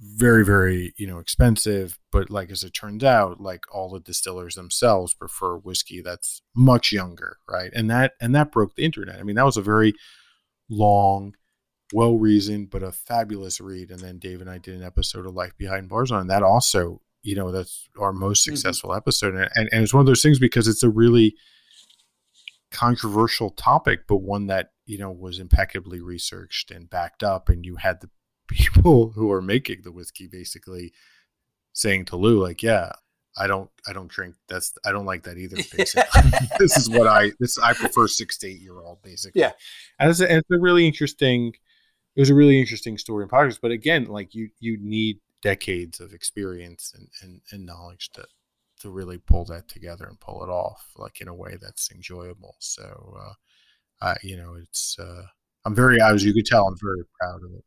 [0.00, 1.98] very very you know expensive.
[2.12, 6.92] But like as it turns out like all the distillers themselves prefer whiskey that's much
[6.92, 7.70] younger right?
[7.74, 9.18] And that and that broke the internet.
[9.18, 9.94] I mean that was a very
[10.70, 11.34] long
[11.92, 13.90] well reasoned but a fabulous read.
[13.90, 17.00] And then dave and i did an episode of life behind bars on that also
[17.28, 18.44] you know that's our most Mhm.
[18.50, 21.34] successful episode and, and and it's one of those things because it's a really
[22.70, 27.76] controversial topic but one that you know was impeccably researched and backed up and you
[27.76, 28.10] had the
[28.48, 30.92] people who are making the whiskey basically
[31.74, 32.90] saying to Lew, like, yeah,
[33.36, 36.30] I don't I don't drink that's I don't like that either, basically.
[36.58, 39.40] this is what I this I prefer six to eight year old, basically.
[39.42, 39.52] Yeah.
[39.98, 41.52] And it's a, and it's a really interesting
[42.16, 43.60] it was a really interesting story and podcast.
[43.62, 48.26] But again, like you you need decades of experience and, and, and knowledge to
[48.80, 52.56] to really pull that together and pull it off like in a way that's enjoyable.
[52.60, 53.32] So uh
[54.00, 55.24] I you know it's uh
[55.64, 57.64] I'm very as you could tell, I'm very proud of it.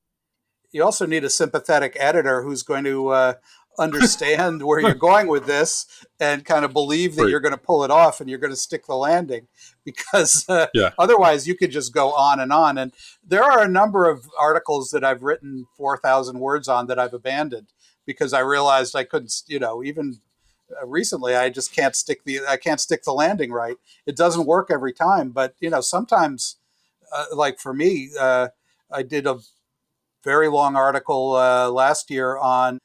[0.72, 3.34] you also need a sympathetic editor who's going to uh,
[3.80, 7.32] understand where you're going with this and kind of believe that Right.
[7.32, 9.48] you're going to pull it off and you're going to stick the landing
[9.86, 10.92] because uh, Yeah.
[10.98, 12.94] otherwise you could just go on and on and
[13.26, 17.68] there are a number of articles that i've written 4000 words on that i've abandoned
[18.06, 20.20] because i realized i couldn't you know even
[20.82, 24.46] uh, recently i just can't stick the i can't stick the landing right it doesn't
[24.46, 26.58] work every time but you know sometimes
[27.16, 28.50] uh, like for me uh,
[28.92, 29.40] i did a
[30.24, 32.78] very long article uh, last year on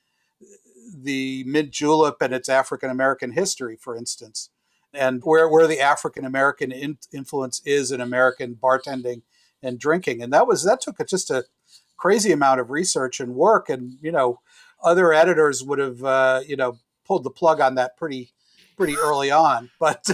[1.07, 4.51] the mint julep and its African American history, for instance,
[4.92, 9.23] and where, where the African American in, influence is in American bartending
[9.62, 10.23] and drinking.
[10.23, 11.45] And that was that took just a
[11.97, 13.69] crazy amount of research and work.
[13.71, 14.40] And you know,
[14.83, 18.33] other editors would have uh, you know pulled the plug on that pretty
[18.77, 19.71] pretty early on.
[19.79, 20.09] But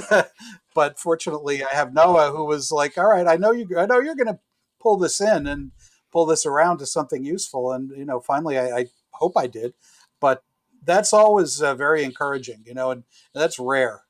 [0.74, 3.66] but fortunately, I have Noah who was like, "All right, I know you.
[3.78, 4.40] I know you're going to
[4.80, 5.72] pull this in and
[6.10, 9.74] pull this around to something useful." And you know, finally, I, I hope I did.
[10.20, 10.42] But
[10.84, 14.02] that's always uh, very encouraging, you know, and, and that's rare.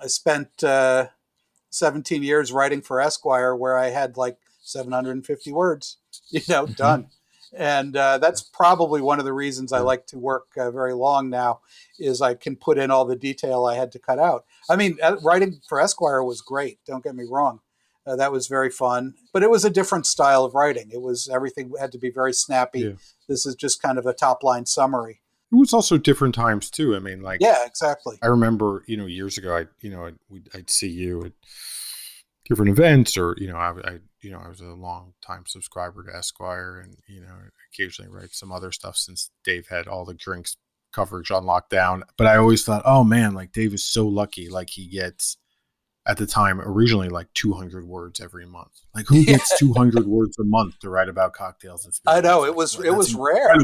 [0.00, 1.08] I spent uh,
[1.70, 5.98] 17 years writing for Esquire, where I had like 750 words,
[6.30, 7.08] you know, done.
[7.56, 11.30] And uh, that's probably one of the reasons I like to work uh, very long
[11.30, 11.60] now,
[11.98, 14.44] is I can put in all the detail I had to cut out.
[14.68, 16.80] I mean, uh, writing for Esquire was great.
[16.86, 17.60] Don't get me wrong.
[18.06, 20.90] Uh, that was very fun, but it was a different style of writing.
[20.92, 22.80] It was everything had to be very snappy.
[22.80, 22.92] Yeah.
[23.28, 25.22] This is just kind of a top line summary.
[25.56, 26.94] It was also different times too.
[26.94, 28.18] I mean, like Yeah, exactly.
[28.22, 31.32] I remember, you know, years ago, I, you know, I'd, we'd, I'd see you at
[32.44, 36.04] different events, or you know, I, I, you know, I was a long time subscriber
[36.04, 37.34] to Esquire, and you know,
[37.72, 40.56] occasionally write some other stuff since Dave had all the drinks
[40.92, 42.02] coverage on lockdown.
[42.16, 45.38] But I always thought, oh man, like Dave is so lucky, like he gets
[46.06, 48.80] at the time originally like 200 words every month.
[48.94, 52.54] Like who gets 200 words a month to write about cocktails and I know it
[52.54, 53.54] was Like, it was rare.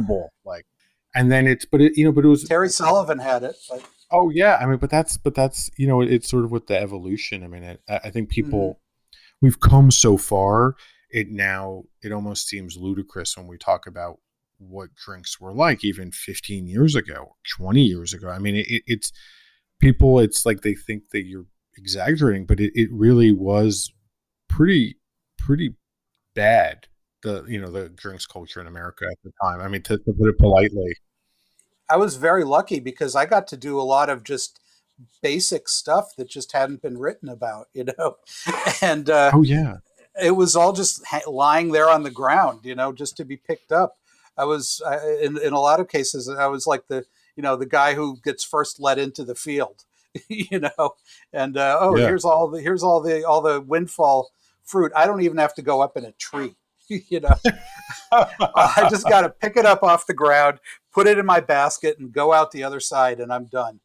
[0.45, 0.67] Like,
[1.15, 3.57] and then it's, but it, you know, but it was Terry Sullivan had it.
[3.69, 6.67] But Oh yeah, I mean, but that's but that's you know it's sort of with
[6.67, 7.43] the evolution.
[7.43, 9.17] I mean, I, I think people mm-hmm.
[9.41, 10.77] we've come so far.
[11.11, 14.19] It now it almost seems ludicrous when we talk about
[14.59, 18.29] what drinks were like even 15 years ago, 20 years ago.
[18.29, 19.13] I mean, it, it, it's
[19.81, 20.21] people.
[20.21, 21.47] It's like they think that you're
[21.79, 23.91] exaggerating, but it, it really was
[24.47, 24.97] pretty
[25.39, 25.75] pretty
[26.35, 26.87] bad.
[27.23, 29.61] The you know the drinks culture in America at the time.
[29.61, 30.97] I mean, to, to put it politely.
[31.89, 34.59] I was very lucky because I got to do a lot of just
[35.23, 38.17] basic stuff that just hadn't been written about, you know,
[38.83, 39.77] and uh, Oh yeah.
[40.21, 43.37] it was all just ha- lying there on the ground, you know, just to be
[43.37, 43.99] picked up.
[44.37, 47.05] I was I, in in a lot of cases I was like the
[47.37, 49.85] you know the guy who gets first let into the field,
[50.29, 50.95] you know,
[51.33, 52.07] and uh, oh Yeah.
[52.07, 54.31] here's all the here's all the all the windfall
[54.65, 54.93] fruit.
[54.97, 56.55] I don't even have to go up in a tree,
[57.09, 57.35] you know.
[58.13, 60.59] I just got to pick it up off the ground,
[60.93, 63.81] put it in my basket, and go out the other side, and I'm done.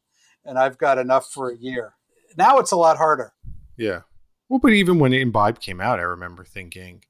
[0.45, 1.93] And I've got enough for a year.
[2.37, 3.33] Now it's a lot harder.
[3.75, 4.01] Yeah.
[4.49, 7.03] Well, but even when Imbibe came out, I remember thinking,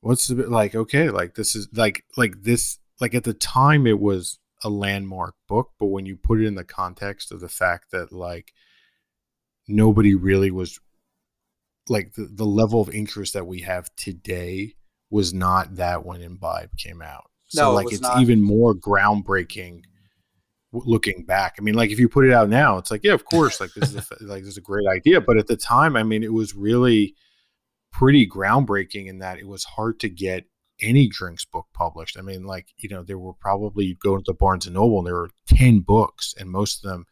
[0.00, 0.74] what's the like?
[0.74, 5.34] Okay, like this is like like this like at the time it was a landmark
[5.48, 8.52] book, but when you put it in the context of the fact that like
[9.68, 10.80] nobody really was
[11.88, 14.74] like the, the level of interest that we have today
[15.10, 17.30] was not that when Imbibe came out.
[17.48, 18.20] So No, like was it's not.
[18.20, 19.82] even more groundbreaking
[20.72, 21.56] looking back.
[21.58, 23.72] I mean, like if you put it out now, it's like yeah, of course, like
[23.74, 25.20] this is a, like this is a great idea.
[25.20, 27.14] But at the time, I mean, it was really
[27.92, 30.44] pretty groundbreaking in that it was hard to get
[30.82, 32.18] any drinks book published.
[32.18, 35.06] I mean, like you know, there were probably you'd go into Barnes and Noble and
[35.06, 37.06] there were ten books, and most of them,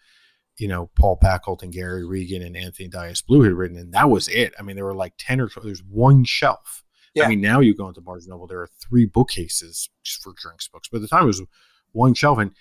[0.59, 4.09] you know, Paul Pacult and Gary Regan and Anthony Dias Blue had written, and that
[4.11, 4.55] was it.
[4.59, 6.83] I mean, there were like ten or 12, there's one shelf.
[7.15, 7.25] Yeah.
[7.25, 10.67] I mean, now you go into Barnes Noble, there are three bookcases just for drinks
[10.69, 11.43] books, but at the time it was
[11.93, 12.53] one shelf, and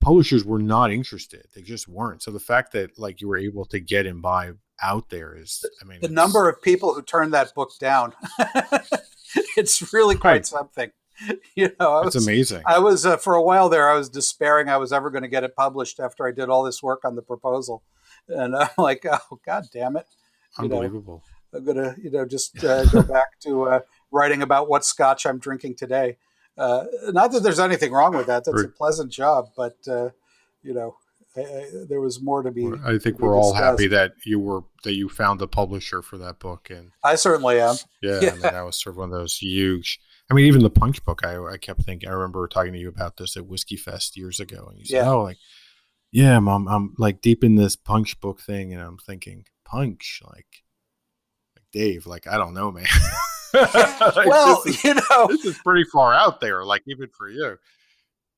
[0.00, 1.44] publishers were not interested.
[1.54, 2.22] They just weren't.
[2.22, 5.64] So the fact that like you were able to get and buy out there is,
[5.82, 8.14] I mean, the number of people who turned that book down
[9.56, 10.46] it's really quite Right.
[10.46, 10.90] something
[11.54, 12.62] you know it's was, amazing.
[12.66, 15.28] I was uh, for a while there I was despairing I was ever going to
[15.28, 17.82] get it published after I did all this work on the proposal
[18.28, 20.06] and I'm like oh god damn it
[20.62, 20.76] you know.
[20.76, 21.22] Unbelievable.
[21.54, 25.38] I'm gonna, you know, just uh, go back to uh, writing about what scotch I'm
[25.38, 26.16] drinking today.
[26.56, 29.50] Uh, not that there's anything wrong with that; that's a pleasant job.
[29.56, 30.10] But uh,
[30.62, 30.96] you know,
[31.36, 32.70] I, I, there was more to be.
[32.84, 36.18] I think we we're all happy that you were that you found the publisher for
[36.18, 37.76] that book, and I certainly am.
[38.02, 38.28] yeah, Yeah.
[38.30, 40.00] I mean, that was sort of one of those huge.
[40.30, 42.08] I mean, even the Punch book, I, I kept thinking.
[42.08, 44.96] I remember talking to you about this at Whiskey Fest years ago, and you said,
[44.96, 45.10] Yeah.
[45.10, 45.38] "Oh, like,
[46.12, 50.64] yeah, mom, I'm like deep in this Punch book thing," and I'm thinking, "Punch, like,
[51.56, 52.86] like Dave, like, I don't know, man."
[53.54, 57.56] Like, well, is, you know, this is pretty far out there, like even for you.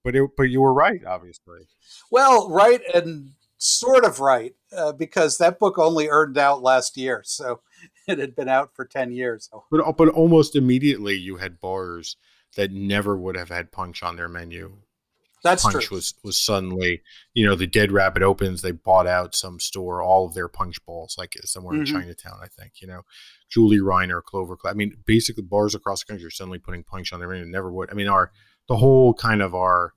[0.05, 1.67] But it, but you were right, obviously.
[2.13, 7.23] well, right and sort of right uh, because that book only earned out last year,
[7.25, 7.61] so
[8.09, 9.49] it had been out for ten years.
[9.51, 12.17] So, But but almost immediately you had bars
[12.57, 14.77] that never would have had punch on their menu.
[15.43, 15.97] that's punch true.
[15.97, 17.01] was was suddenly,
[17.33, 18.61] you know, the Dead Rabbit opens.
[18.63, 21.81] They bought out some store all of their punch balls, like somewhere Mhm.
[21.81, 22.81] in Chinatown, I think.
[22.83, 23.03] You know,
[23.49, 24.59] Julie Reiner, Clover.
[24.67, 27.47] I mean, basically bars across the country are suddenly putting punch on their menu.
[27.47, 27.91] Never would.
[27.91, 28.33] I mean, our
[28.69, 29.95] the whole kind of our.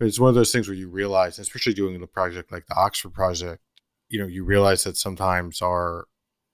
[0.00, 3.12] It's one of those things where you realize, especially doing the project like the Oxford
[3.12, 3.62] project,
[4.08, 6.06] you know, you realize that sometimes our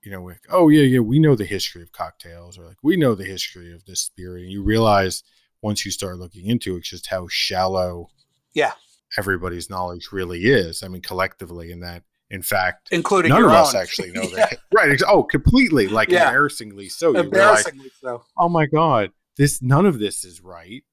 [0.07, 2.97] you know, like, oh yeah, yeah, we know the history of cocktails, or like we
[2.97, 5.25] know the history of this spirit, and you realize
[5.63, 8.07] once you start looking into it, just how shallow,
[8.55, 8.75] Yeah.
[9.19, 10.85] everybody's knowledge really is.
[10.85, 14.47] I mean, collectively, in that, in fact, including none of us actually know Yeah.
[14.47, 14.59] that.
[14.73, 15.01] Right?
[15.09, 16.29] Oh, completely, like Yeah.
[16.29, 17.09] embarrassingly so.
[17.09, 18.23] You realize, Embarrassingly so.
[18.39, 20.85] oh my god, this none of this is right.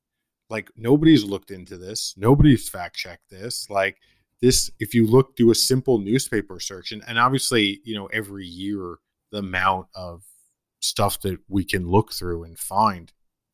[0.49, 2.15] Like nobody's looked into this.
[2.17, 3.69] Nobody's fact checked this.
[3.69, 3.97] Like
[4.41, 8.45] this, if you look, do a simple newspaper search, and, and obviously, you know, every
[8.47, 8.95] year
[9.33, 10.23] the amount of
[10.79, 13.11] stuff that we can look through and find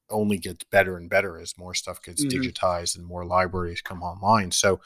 [0.09, 2.31] only gets better and better as more stuff gets Mhm.
[2.31, 4.51] digitized and more libraries come online.
[4.51, 4.81] So,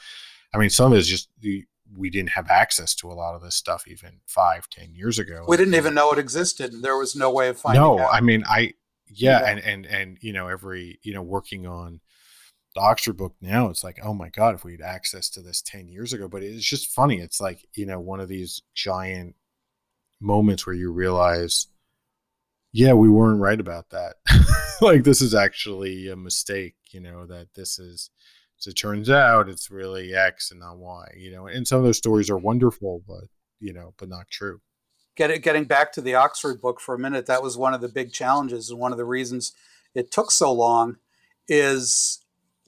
[0.52, 1.64] I mean, some of it is just the
[1.96, 5.44] we didn't have access to a lot of this stuff even five, ten years ago.
[5.46, 7.84] We didn't even know it existed, there was no way of finding it.
[7.84, 8.10] no, out.
[8.12, 8.74] I mean, I
[9.06, 9.44] yeah, know?
[9.46, 12.00] and and and you know, every you know, working on
[12.74, 15.62] the Oxford book now, it's like, oh my god, if we had access to this
[15.62, 16.26] ten years ago.
[16.28, 17.20] But it's just funny.
[17.20, 19.36] It's like you know, one of these giant
[20.20, 21.68] moments where you realize,
[22.72, 24.16] yeah, we weren't right about that.
[24.80, 26.74] like this is actually a mistake.
[26.90, 28.10] You know that this is.
[28.60, 31.08] As it turns out, it's really X and not Y.
[31.16, 33.24] You know, and some of those stories are wonderful, but
[33.60, 34.60] you know, but not true.
[35.16, 37.88] Get getting back to the Oxford book for a minute, that was one of the
[37.88, 39.52] big challenges, and one of the reasons
[39.94, 40.98] it took so long
[41.48, 42.24] is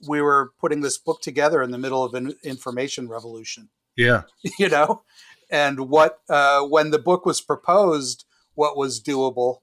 [0.07, 3.69] we were putting this book together in the middle of an information revolution.
[3.95, 4.23] Yeah,
[4.59, 5.03] you know
[5.49, 9.59] and what uh, when the book was proposed what was doable.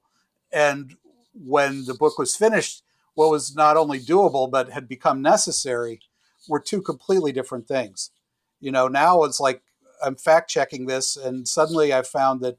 [0.53, 0.97] And
[1.33, 2.83] when the book was finished
[3.15, 6.01] what was not only doable but had become necessary
[6.49, 8.11] were two completely different things.
[8.61, 9.63] You know now it's like
[10.03, 12.59] i'm fact checking this and suddenly i found that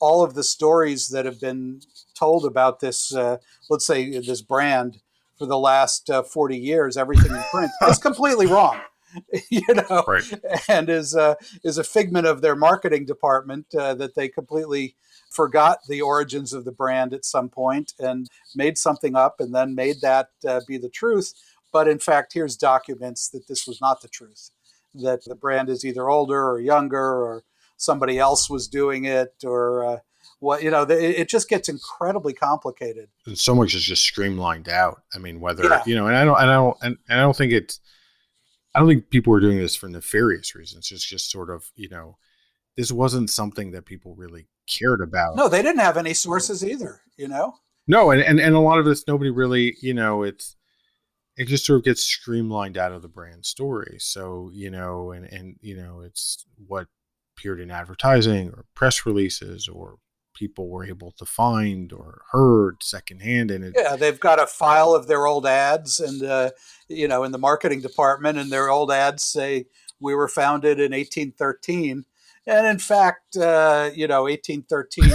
[0.00, 1.80] all of the stories that have been
[2.14, 3.38] told about this uh,
[3.70, 5.00] let's say this brand
[5.38, 8.80] for the last uh, 40 years everything in print is completely wrong
[9.50, 10.24] you know right.
[10.68, 14.96] and is uh, is a figment of their marketing department uh, that they completely
[15.30, 19.74] forgot the origins of the brand at some point and made something up and then
[19.74, 21.34] made that uh, be the truth.
[21.72, 24.50] But in fact, here's documents that this was not the truth.
[24.94, 27.44] That the brand is either older or younger or
[27.76, 29.98] somebody else was doing it or uh,
[30.40, 30.84] what you know.
[30.86, 33.08] The, it it just gets incredibly complicated.
[33.26, 35.02] and so much is just streamlined out.
[35.14, 35.82] I mean, whether Yeah.
[35.84, 37.80] you know, and I don't, and I don't, and, and I don't think it's,
[38.76, 40.92] I don't think people were doing this for nefarious reasons.
[40.92, 42.18] It's just sort of, you know,
[42.76, 45.34] this wasn't something that people really cared about.
[45.34, 47.00] No, they didn't have any sources either.
[47.16, 47.54] You know,
[47.86, 50.56] No, and, and and a lot of this nobody really, you know, it's
[51.38, 53.96] it just sort of gets streamlined out of the brand story.
[53.98, 56.88] So, you know, and and you know, it's what
[57.34, 59.96] appeared in advertising or press releases or
[60.36, 64.94] people were able to find or heard secondhand and it, yeah they've got a file
[64.94, 66.50] of their old ads and uh,
[66.88, 69.64] you know in the marketing department and their old ads say
[69.98, 72.04] we were founded in 1813
[72.46, 75.10] and in fact uh, you know 1813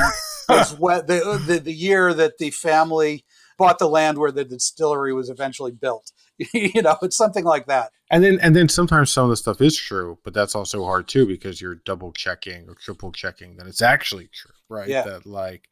[0.49, 3.23] was what the, the, the year that the family
[3.57, 6.11] bought the land where the distillery was eventually built
[6.53, 7.91] you know it's something like that.
[8.09, 11.07] And then and then sometimes some of the stuff is true but that's also hard
[11.07, 14.87] too because you're double checking or triple checking that it's actually true right?
[14.89, 15.03] Yeah.
[15.03, 15.67] that like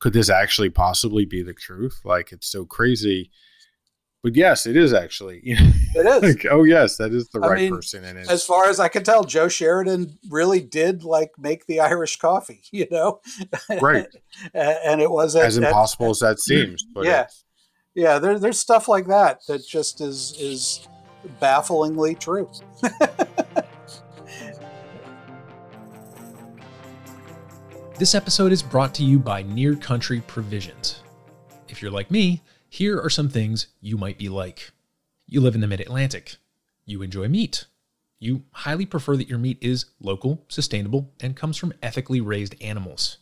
[0.00, 2.00] could this actually possibly be the truth?
[2.04, 3.30] Like it's so crazy.
[4.22, 6.34] But yes it is actually you know, it is.
[6.34, 8.80] like oh yes that is the I right mean, person and it's as far as
[8.80, 13.20] I can tell, Joe Sheridan really did like make the Irish coffee, you know,
[13.80, 14.08] right.
[14.54, 17.20] And it was as impossible as that seems but Yeah.
[17.22, 17.44] it's-
[17.96, 20.86] yeah, there, there's stuff like that that just is is
[21.40, 22.48] bafflingly true.
[27.98, 31.00] This episode is brought to you by Near Country Provisions.
[31.66, 34.70] If you're like me, here are some things you might be like.
[35.26, 36.36] You live in the mid Atlantic.
[36.84, 37.64] You enjoy meat.
[38.18, 43.16] You highly prefer that your meat is local, sustainable, and comes from ethically raised animals.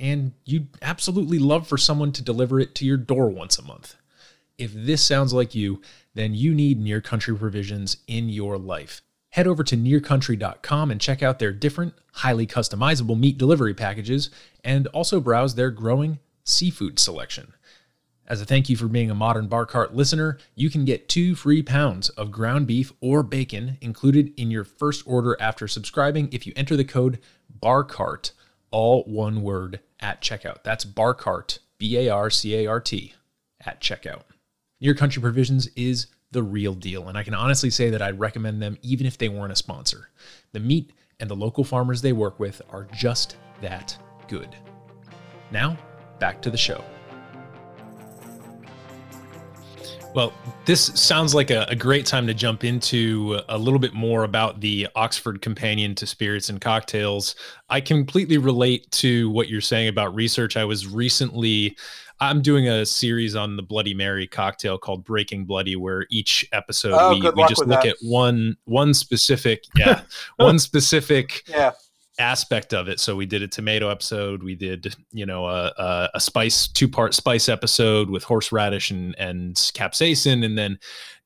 [0.00, 3.96] And you'd absolutely love for someone to deliver it to your door once a month.
[4.58, 5.82] If this sounds like you,
[6.14, 9.02] then you need Near Country Provisions in your life.
[9.30, 14.30] Head over to nearcountry.com and check out their different, highly customizable meat delivery packages,
[14.64, 17.52] and also browse their growing seafood selection.
[18.26, 21.34] As a thank you for being a Modern Bar Cart listener, you can get two
[21.34, 26.46] free pounds of ground beef or bacon included in your first order after subscribing if
[26.46, 27.18] you enter the code
[27.60, 28.32] BARCART,
[28.70, 30.64] all one word, at checkout.
[30.64, 33.12] That's BARCART, B A R C A R T,
[33.64, 34.22] at checkout.
[34.78, 38.60] Near Country Provisions is the real deal, and I can honestly say that I'd recommend
[38.60, 40.10] them even if they weren't a sponsor.
[40.52, 43.96] The meat and the local farmers they work with are just that
[44.28, 44.54] good.
[45.50, 45.78] Now,
[46.18, 46.84] back to the show.
[50.14, 50.32] Well,
[50.64, 54.60] this sounds like a, a great time to jump into a little bit more about
[54.60, 57.34] the Oxford Companion to Spirits and Cocktails.
[57.68, 60.56] I completely relate to what you're saying about research.
[60.56, 61.76] I was recently,
[62.20, 66.94] I'm doing a series on the Bloody Mary cocktail called Breaking Bloody, where each episode
[66.98, 67.86] Oh, we, we just look that.
[67.86, 70.02] at one one specific, yeah,
[70.36, 71.72] one specific Yeah,
[72.18, 73.00] aspect of it.
[73.00, 74.42] So we did a tomato episode.
[74.42, 79.14] We did, you know, a, a, a spice two part spice episode with horseradish and
[79.18, 80.78] and capsaicin, and then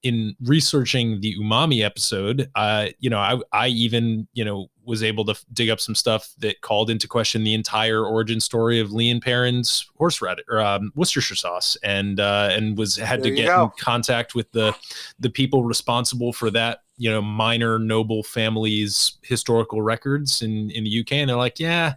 [0.03, 5.25] in researching the umami episode, uh, you know, I I even you know was able
[5.27, 8.93] to f- dig up some stuff that called into question the entire origin story of
[8.93, 13.37] Lea and Perrin's horseradish or um, Worcestershire sauce, and uh, and was had There to
[13.37, 13.65] get go.
[13.65, 14.75] in contact with the
[15.19, 21.01] the people responsible for that you know minor noble family's historical records in in the
[21.01, 21.95] UK and they're like yeah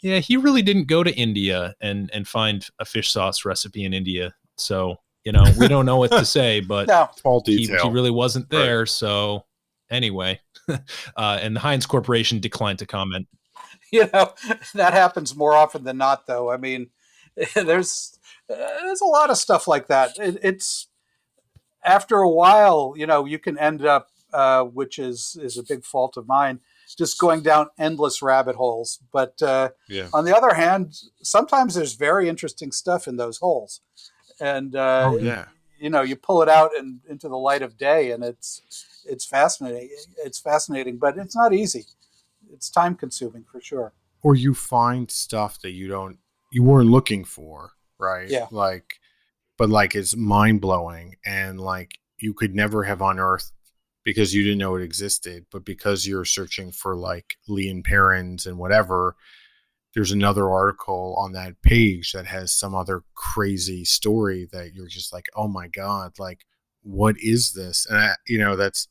[0.00, 3.92] yeah he really didn't go to India and and find a fish sauce recipe in
[3.92, 4.34] India.
[4.56, 7.90] So you know we don't know what to say but no, all he, detail he
[7.90, 8.58] really wasn't Right.
[8.58, 9.44] there so
[9.90, 10.40] anyway
[11.16, 13.26] uh and the Heinz Corporation declined to comment
[13.92, 14.34] you know
[14.74, 16.26] that happens more often than not.
[16.26, 16.90] Though I mean,
[17.54, 18.18] there's
[18.50, 20.18] uh, there's a lot of stuff like that.
[20.18, 20.88] It, it's
[21.82, 25.84] after a while, you know, you can end up, uh, which is is a big
[25.86, 26.60] fault of mine,
[26.98, 28.98] just going down endless rabbit holes.
[29.10, 33.80] But uh, yeah on the other hand, sometimes there's very interesting stuff in those holes,
[34.40, 35.46] and uh, oh yeah
[35.80, 38.60] you know, you pull it out and into the light of day, and it's
[39.06, 39.88] it's fascinating.
[40.24, 41.84] It's fascinating, but it's not easy.
[42.52, 43.92] It's time consuming for sure.
[44.22, 46.18] or you find stuff that you don't
[46.50, 48.46] you weren't looking for right Yeah.
[48.50, 48.94] like
[49.56, 53.52] but like it's mind-blowing and like you could never have unearthed
[54.04, 58.46] because you didn't know it existed but because you're searching for like Lea and Perrins
[58.46, 59.14] and whatever
[59.94, 65.12] there's another article on that page that has some other crazy story that you're just
[65.12, 66.44] like oh my god like
[66.82, 68.88] what is this and I, you know that's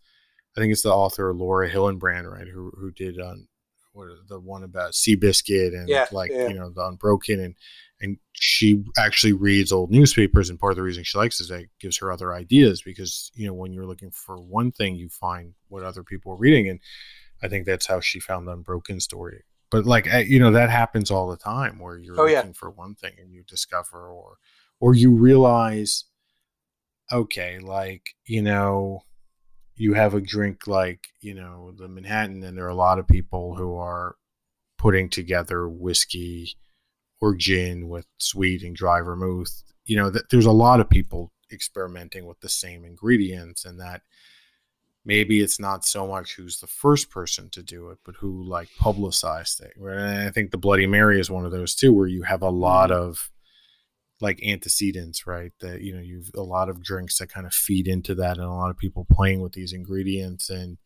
[0.56, 3.48] i think it's the author laura hillenbrand right who who did um
[3.94, 6.48] what the one about Seabiscuit and Yeah, like yeah.
[6.48, 7.56] you know the Unbroken and
[8.00, 11.62] and she actually reads old newspapers and part of the reason she likes is that
[11.62, 15.10] it gives her other ideas because you know when you're looking for one thing you
[15.10, 16.80] find what other people are reading and
[17.42, 19.44] I think that's how she found the Unbroken story.
[19.70, 22.38] But like eh, you know that happens all the time where you're Oh, yeah.
[22.40, 24.38] looking for one thing and you discover or
[24.80, 26.06] or you realize
[27.12, 29.02] okay like you know
[29.76, 33.08] you have a drink like you know the Manhattan, and there are a lot of
[33.08, 34.16] people who are
[34.78, 36.54] putting together whiskey
[37.22, 39.64] or gin with sweet and dry vermouth.
[39.86, 44.02] You know, that there's a lot of people experimenting with the same ingredients, and that
[45.08, 48.68] maybe it's not so much who's the first person to do it, but who like
[48.78, 49.72] publicized it.
[49.78, 52.50] And I think the Bloody Mary is one of those too, where you have a
[52.50, 53.10] lot Mm-hmm.
[53.10, 53.30] of
[54.20, 55.54] like antecedents, right?
[55.62, 58.46] That you know, you've a lot of drinks that kind of feed into that, and
[58.46, 60.78] a lot of people playing with these ingredients, and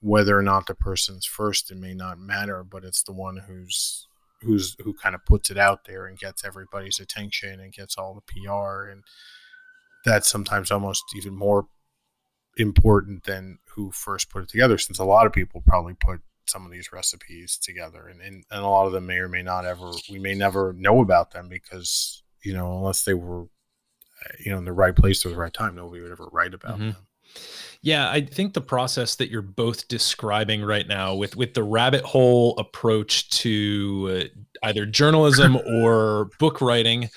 [0.00, 4.08] whether or not the person's first, it may not matter, but it's the one who's
[4.42, 8.14] who's who kind of puts it out there and gets everybody's attention and gets all
[8.14, 9.04] the PR, and
[10.04, 11.66] that's sometimes almost even more
[12.56, 16.64] important than who first put it together, since a lot of people probably put some
[16.64, 19.64] of these recipes together, and and, and a lot of them may or may not
[19.64, 23.46] ever we may never know about them because you know unless they were
[24.44, 26.78] you know in the right place at the right time, nobody would ever write about
[26.78, 26.92] Mhm.
[26.94, 27.06] them.
[27.82, 32.02] Yeah, I think the process that you're both describing right now with with the rabbit
[32.02, 37.10] hole approach to uh, either journalism or book writing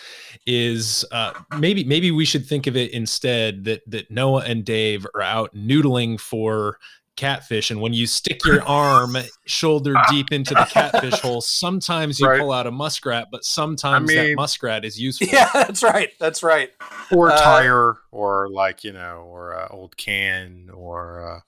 [0.52, 5.06] is uh, maybe maybe we should think of it instead that that Noah and Dave
[5.14, 6.80] are out noodling for
[7.16, 12.26] catfish and when you stick your arm shoulder deep into the catfish hole sometimes you
[12.28, 12.40] Right.
[12.40, 16.10] pull out a muskrat but sometimes that mean- muskrat is useful Yeah, that's right.
[16.20, 16.72] That's right.
[17.12, 21.40] Or Uh, tire, or like you know, or a old can, or uh,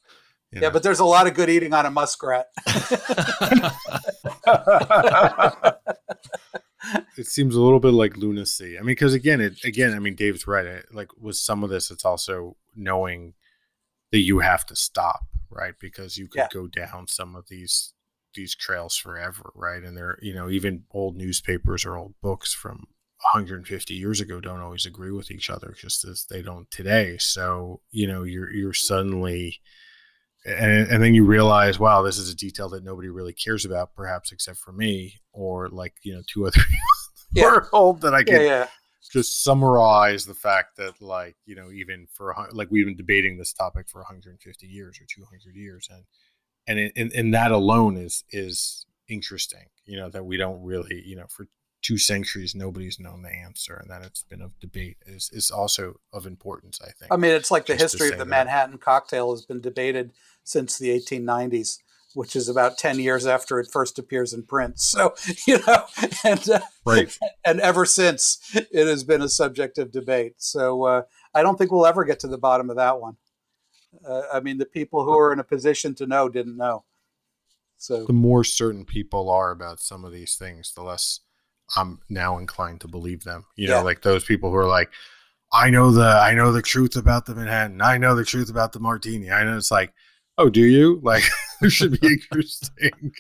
[0.52, 0.72] Yeah, know.
[0.72, 2.48] but there's a lot of good eating on a muskrat.
[7.18, 8.78] It seems a little bit like lunacy.
[8.78, 10.66] I mean, because again, it again, I mean, Dave's right.
[10.66, 13.34] It, like with some of this, it's also knowing
[14.12, 15.74] that you have to stop, right?
[15.80, 16.48] Because you could Yeah.
[16.54, 17.94] go down some of these
[18.34, 19.84] these trails forever, right?
[19.84, 22.88] And they're you know even old newspapers or old books from
[23.34, 27.18] 150 years ago don't always agree with each other, just as they don't today.
[27.20, 29.60] So you know you're you're suddenly
[30.46, 33.94] and, and then you realize, wow, this is a detail that nobody really cares about,
[33.94, 36.50] perhaps except for me, or like you know two
[37.34, 37.46] Yeah.
[37.46, 38.68] or hope that I can yeah.
[39.12, 43.54] just summarize the fact that like you know even for like we've been debating this
[43.54, 46.04] topic for 150 years or 200 years and
[46.68, 51.16] and in, in that alone is is interesting you know that we don't really you
[51.16, 51.48] know for
[51.82, 55.96] two centuries nobody's known the answer and that it's been of debate is is also
[56.14, 58.28] of importance i think I mean, it's like the history of the that.
[58.28, 60.12] Manhattan cocktail has been debated
[60.44, 61.80] since the 1890s,
[62.14, 64.76] which is about 10 years after it first appears in print.
[64.80, 65.14] So,
[65.46, 65.86] you know,
[66.24, 70.36] and uh, right and ever since it has been a subject of debate.
[70.38, 71.02] So, uh,
[71.34, 73.18] I don't think we'll ever get to the bottom of that one.
[74.08, 76.86] Uh, I mean, the people who are in a position to know didn't know.
[77.78, 81.22] So, the more certain people are about some of these things the less
[81.76, 83.82] i'm now inclined to believe them you know Yeah.
[83.82, 84.90] like those people who are like
[85.52, 88.74] i know the i know the truth about the manhattan i know the truth about
[88.74, 89.94] the martini i know it's like
[90.38, 91.24] oh do you like
[91.60, 93.14] there should be interesting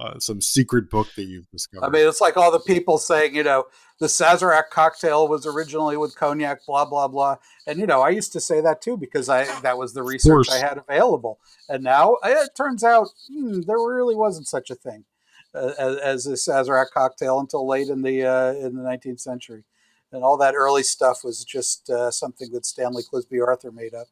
[0.00, 3.34] uh, some secret book that you've discovered I mean, it's like all the people saying,
[3.34, 3.64] you know,
[3.98, 7.36] the Sazerac cocktail was originally with cognac, blah blah blah.
[7.66, 10.48] And you know, I used to say that too because I that was the research.
[10.50, 11.40] I had available.
[11.68, 15.17] And now eh, it turns out hmm, there really wasn't such a thing uh,
[15.54, 19.64] as, as a Sazerac cocktail until late in the uh, in the 19th century.
[20.12, 24.06] And all that early stuff was just uh, something that Stanley Clisby Arthur made up.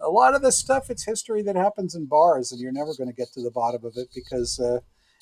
[0.00, 3.10] A lot of this stuff, it's history that happens in bars, and you're never going
[3.10, 4.80] to get to the bottom of it because uh,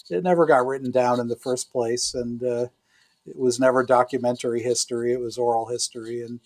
[0.09, 2.67] it never got written down in the first place, and uh,
[3.27, 5.13] it was never documentary history.
[5.13, 6.39] It was oral history, and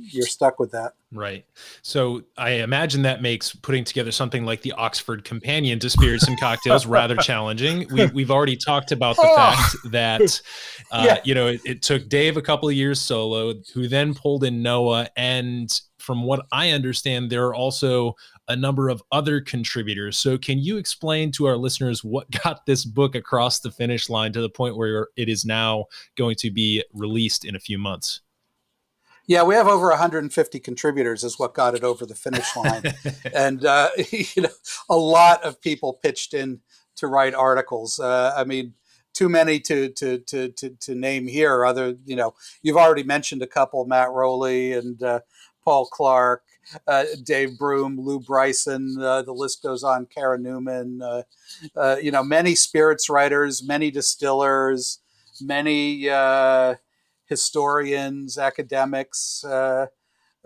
[0.00, 0.92] you're stuck with that.
[1.12, 1.44] Right.
[1.82, 6.38] So I imagine that makes putting together something like the Oxford Companion to Spirits and
[6.38, 7.86] Cocktails rather challenging.
[7.90, 9.36] We, we've already talked about the Oh.
[9.36, 10.40] fact that,
[10.92, 11.20] uh, Yeah.
[11.24, 14.62] you know, it, it took Dave a couple of years solo, who then pulled in
[14.62, 15.08] Noah.
[15.16, 18.14] And from what I understand, there are also
[18.48, 20.16] a number of other contributors.
[20.18, 24.32] So can you explain to our listeners what got this book across the finish line
[24.34, 25.86] to the point where it is now
[26.16, 28.20] going to be released in a few months?
[29.28, 32.82] Yeah, we have over 150 contributors, is what got it over the finish line.
[33.34, 34.48] and uh, you know,
[34.88, 36.60] a lot of people pitched in
[36.96, 38.00] to write articles.
[38.00, 38.72] Uh, I mean,
[39.12, 41.66] too many to, to to to to name here.
[41.66, 45.20] Other, you know, you've already mentioned a couple: Matt Rowley and uh,
[45.62, 46.44] Paul Clarke,
[46.86, 48.96] uh, Dave Broom, Lew Bryson.
[48.98, 50.06] Uh, the list goes on.
[50.06, 51.02] Kara Newman.
[51.02, 51.22] Uh,
[51.76, 55.00] uh, you know, many spirits writers, many distillers,
[55.38, 56.76] many uh,
[57.28, 59.44] historians, academics.
[59.44, 59.86] Uh,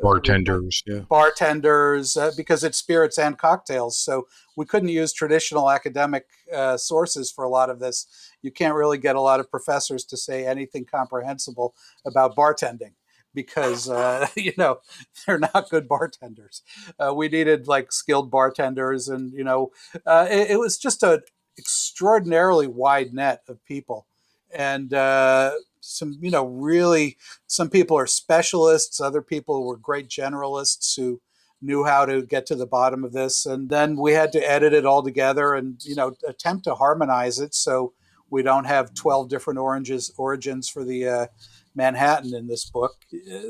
[0.00, 3.98] bartenders yeah bartenders uh, because it's spirits and cocktails.
[3.98, 4.26] So
[4.56, 8.06] we couldn't use traditional academic uh, sources for a lot of this.
[8.40, 11.74] You can't really get a lot of professors to say anything comprehensible
[12.04, 12.94] about bartending
[13.34, 14.78] because uh, you know
[15.26, 16.62] they're not good bartenders.
[16.98, 19.70] Uh, we needed like skilled bartenders, and you know
[20.06, 21.20] uh, it, it was just an
[21.58, 24.06] extraordinarily wide net of people.
[24.54, 25.52] and uh,
[25.82, 27.16] some you know really
[27.46, 31.20] some people are specialists other people were great generalists who
[31.60, 34.72] knew how to get to the bottom of this and then we had to edit
[34.72, 37.92] it all together and you know attempt to harmonize it so
[38.30, 41.26] we don't have 12 different oranges origins for the uh,
[41.74, 42.96] manhattan in this book.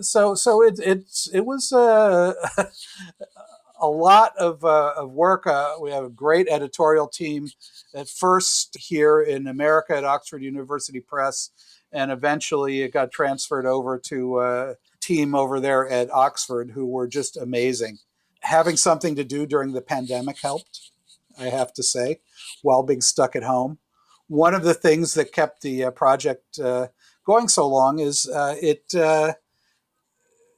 [0.01, 2.35] So so it, it's it was uh,
[3.81, 5.47] a lot of, uh, of work.
[5.47, 7.49] Uh, we have a great editorial team.
[7.95, 11.51] At first here in america at oxford university press
[11.93, 17.07] and eventually it got transferred over to a team over there at Oxford who were
[17.07, 17.99] just amazing.
[18.41, 20.91] Having something to do during the pandemic helped,
[21.39, 22.21] I have to say,
[22.63, 23.79] while being stuck at home.
[24.29, 26.89] One of the things that kept the uh, project uh,
[27.25, 29.35] going so long is uh, it uh,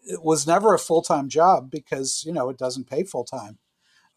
[0.04, 3.58] it was never a full time job because you know it doesn't pay full time.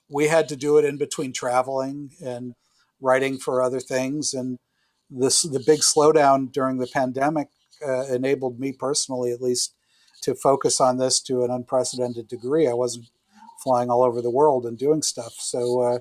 [0.09, 2.53] We had to do it in between traveling and
[3.01, 4.59] writing for other things, and
[5.09, 7.49] this the big slowdown during the pandemic
[7.85, 9.75] uh, enabled me personally, at least,
[10.21, 12.67] to focus on this to an unprecedented degree.
[12.67, 13.09] I wasn't
[13.63, 15.99] flying all over the world and doing stuff, so uh,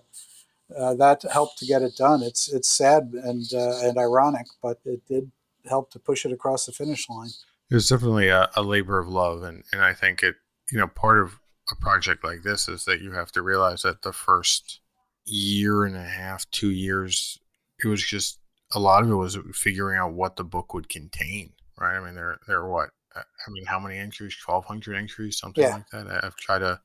[0.77, 2.23] uh, that helped to get it done.
[2.23, 5.31] It's it's sad and uh, and ironic, but it did
[5.69, 7.31] help to push it across the finish line.
[7.71, 10.37] It was definitely a, a labor of love, and and I think it
[10.71, 11.39] you know part of
[11.71, 14.81] a project like this is that you have to realize that the first
[15.25, 17.41] year and a half, two years,
[17.83, 18.39] it was just
[18.73, 21.97] a lot of it was figuring out what the book would contain, right?
[21.97, 22.91] I mean, there there are what?
[23.15, 24.37] Uh, I mean, how many entries?
[24.37, 25.83] Twelve hundred entries, something yeah.
[25.93, 26.25] like that.
[26.25, 26.81] I've tried to.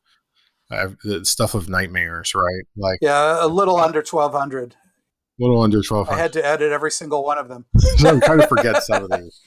[0.70, 2.64] I've, the stuff of nightmares, right?
[2.78, 4.74] Like yeah, a little under twelve hundred.
[4.74, 6.20] A little under twelve hundred.
[6.20, 7.66] I had to edit every single one of them.
[7.98, 9.42] so I'm trying to forget some of these.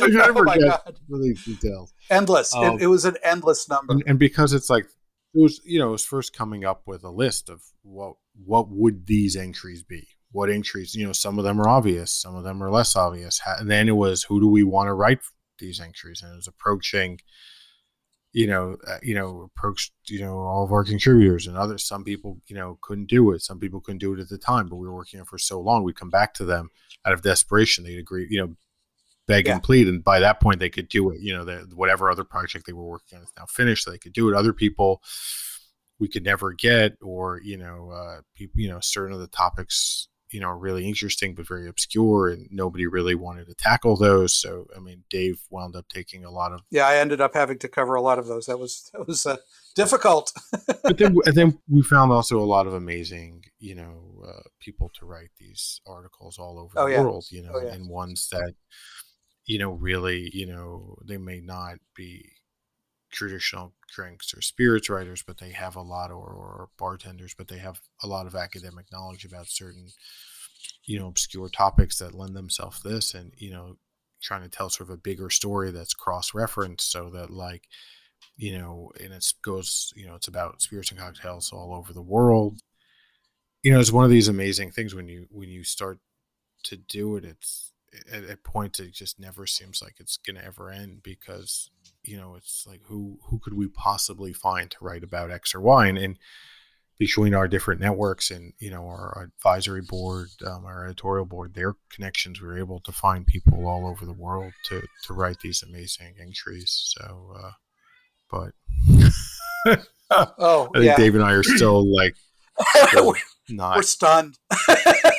[0.00, 1.92] I'm trying to oh forget of these details.
[2.10, 2.54] Endless.
[2.54, 3.92] Um, it, it, was an endless number.
[3.92, 7.04] And, and because it's like it was, you know, it was first coming up with
[7.04, 11.44] a list of what what would these entries be, what entries, you know, some of
[11.44, 13.40] them are obvious, some of them are less obvious.
[13.46, 15.20] And then it was, who do we want to write
[15.58, 16.22] these entries?
[16.22, 17.20] And it was approaching,
[18.32, 21.86] you know, uh, you know, approached, you know, all of our contributors and others.
[21.86, 23.40] Some people, you know, couldn't do it.
[23.40, 25.60] Some people couldn't do it at the time, but we were working on for so
[25.60, 25.82] long.
[25.82, 26.68] We'd come back to them
[27.06, 27.84] out of desperation.
[27.84, 28.54] They'd agree, you know,
[29.26, 29.54] beg yeah.
[29.54, 29.88] and plead.
[29.88, 31.20] And by that point, they could do it.
[31.20, 33.84] You know, the, whatever other project they were working on is now finished.
[33.84, 34.36] So they could do it.
[34.36, 35.02] Other people,
[35.98, 40.08] we could never get, or you know, uh, people, you know, certain of the topics
[40.32, 44.66] you know really interesting but very obscure and nobody really wanted to tackle those so
[44.76, 47.68] i mean dave wound up taking a lot of yeah i ended up having to
[47.68, 49.36] cover a lot of those that was that was uh,
[49.74, 50.32] difficult
[50.82, 54.90] but then and then we found also a lot of amazing you know uh, people
[54.94, 57.00] to write these articles all over oh, the yeah.
[57.00, 57.72] world you know oh, yeah.
[57.72, 58.54] and ones that
[59.46, 62.30] you know really you know they may not be
[63.10, 67.58] traditional drinks or spirits writers, but they have a lot, or, or bartenders, but they
[67.58, 69.88] have a lot of academic knowledge about certain,
[70.84, 73.76] you know, obscure topics that lend themselves this, and you know,
[74.22, 77.64] trying to tell sort of a bigger story that's cross-referenced, so that like,
[78.36, 82.02] you know, and it goes, you know, it's about spirits and cocktails all over the
[82.02, 82.60] world.
[83.62, 85.98] You know, it's one of these amazing things when you when you start
[86.64, 87.24] to do it.
[87.24, 87.67] It's
[88.12, 91.70] at, at points it just never seems like it's gonna ever end because
[92.02, 95.60] you know it's like who who could we possibly find to write about x or
[95.60, 95.86] y?
[95.86, 96.18] And, and
[96.98, 101.74] between our different networks and you know our advisory board um, our editorial board their
[101.90, 105.62] connections we were able to find people all over the world to to write these
[105.62, 107.50] amazing entries so uh
[108.30, 108.52] but
[110.10, 110.96] oh i think yeah.
[110.96, 112.16] dave and i are still like
[112.88, 113.14] still
[113.48, 114.36] not we're stunned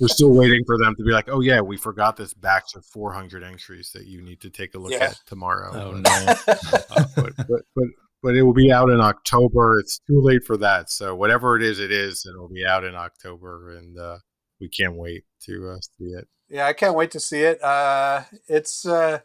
[0.00, 2.84] we're still waiting for them to be like, oh yeah, we forgot this batch of
[2.86, 5.04] 400 entries that you need to take a look yeah.
[5.04, 5.70] at tomorrow.
[5.74, 6.34] Oh no!
[6.46, 7.86] uh, but, but, but
[8.22, 9.78] but it will be out in October.
[9.78, 10.90] It's too late for that.
[10.90, 14.18] So whatever it is, it is, and it'll be out in October, and uh,
[14.60, 16.26] we can't wait to uh, see it.
[16.48, 17.62] Yeah, I can't wait to see it.
[17.62, 19.20] Uh, it's uh,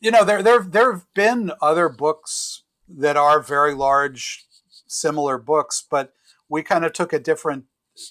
[0.00, 4.46] you know there there there have been other books that are very large,
[4.86, 6.12] similar books, but
[6.48, 7.64] we kind of took a different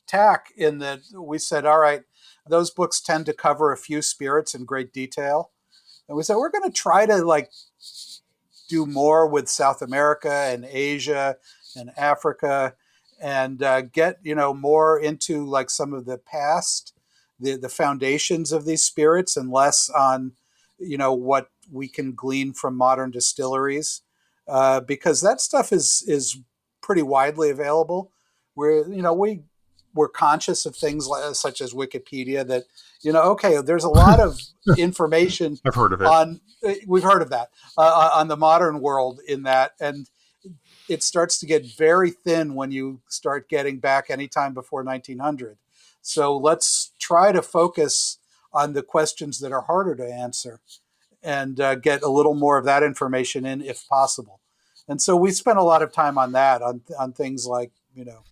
[0.08, 2.04] tack in that we said, all right,
[2.48, 5.52] those books tend to cover a few spirits in great detail.
[6.08, 7.52] And we said, we're going to try to like
[8.70, 11.38] do more with South America and Asia
[11.76, 12.76] and Africa
[13.22, 16.94] and uh, get, you know, more into like some of the past,
[17.40, 20.34] the, the foundations of these spirits and less on,
[20.78, 24.02] you know, what we can glean from modern distilleries.
[24.48, 26.38] Uh, because that stuff is is
[26.82, 28.12] pretty widely available.
[28.54, 29.42] Where you know we
[29.96, 32.66] we're conscious of things like, such as Wikipedia that
[33.02, 34.40] you know okay there's a lot of
[34.78, 38.82] information I've heard of it on eh, we've heard of that uh, on the modern
[38.82, 40.10] world in that and
[40.88, 45.58] it starts to get very thin when you start getting back anytime before 1900
[46.02, 48.20] so let's try to focus
[48.54, 50.60] on the questions that are harder to answer
[51.22, 54.40] and uh, get a little more of that information in if possible.
[54.88, 58.06] And so we spent a lot of time on that, on, on things like, you
[58.06, 58.24] know,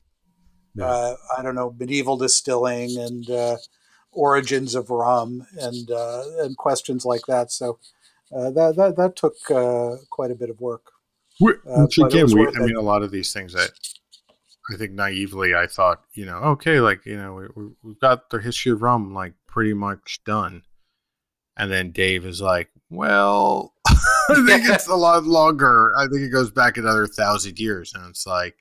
[0.75, 0.85] Yeah.
[0.85, 3.57] uh, I don't know, medieval distilling and uh,
[4.11, 7.51] origins of rum and, uh, and questions like that.
[7.51, 7.79] So
[8.35, 10.91] uh, that, that, that took uh, quite a bit of work.
[11.39, 11.57] Which
[11.97, 12.55] again, we, I it.
[12.55, 13.71] mean, a lot of these things that
[14.71, 18.29] I think naively I thought, you know, okay, like you know, we, we- we've got
[18.29, 20.61] the history of rum like pretty much done,
[21.57, 25.91] and then Dave is like, well, I think it's a lot longer.
[25.97, 28.55] I think it goes back another thousand years, and it's like,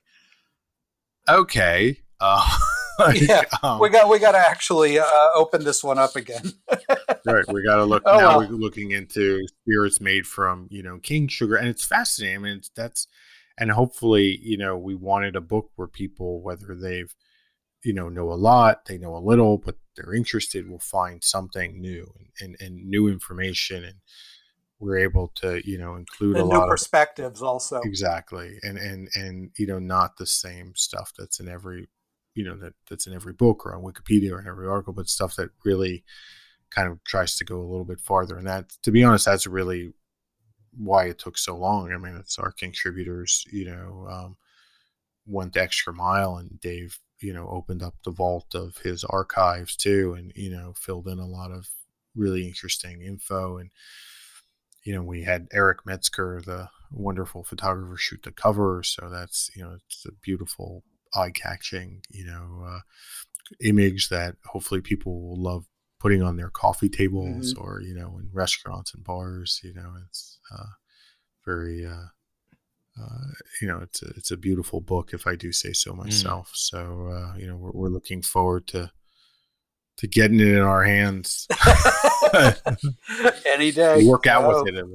[1.29, 2.57] okay, uh,
[2.99, 5.05] like, Yeah, um, We got we got to actually uh,
[5.35, 6.53] open this one up again.
[7.25, 8.49] right we got to look Oh, now well.
[8.49, 12.57] we're looking into spirits made from you know cane sugar and it's fascinating i mean
[12.57, 13.07] it's, that's
[13.57, 17.15] and hopefully you know we wanted a book where people whether they've
[17.83, 21.79] you know know a lot they know a little but they're interested will find something
[21.79, 22.11] new
[22.41, 23.95] and, and, and new information and
[24.83, 27.79] we're able to you know include a and new lot of perspectives also.
[27.83, 31.87] exactly and and and you know not the same stuff that's in every
[32.35, 35.07] you know that that's in every book or on wikipedia or in every article but
[35.07, 36.03] stuff that really
[36.69, 39.47] kind of tries to go a little bit farther and that to be honest that's
[39.47, 39.93] really
[40.75, 44.37] why it took so long i mean it's our contributors you know um,
[45.25, 49.75] went the extra mile and dave you know opened up the vault of his archives
[49.75, 51.69] too and you know filled in a lot of
[52.15, 53.69] really interesting info and
[54.83, 59.63] you know we had Eric Medsker the wonderful photographer shoot the cover so that's you
[59.63, 60.83] know it's a beautiful
[61.15, 62.79] eye-catching you know uh,
[63.61, 65.65] image that hopefully people will love
[65.99, 70.39] putting on their coffee tables or you know in restaurants and bars you know it's
[70.53, 70.65] uh,
[71.45, 72.07] very uh,
[73.01, 73.31] uh,
[73.61, 76.51] you know it's a, it's a beautiful book if i do say so myself.
[76.53, 78.91] So uh, you know we're, we're looking forward to
[79.97, 81.47] to getting it in our hands
[83.45, 84.03] Any day.
[84.05, 84.85] work out Oh, with it.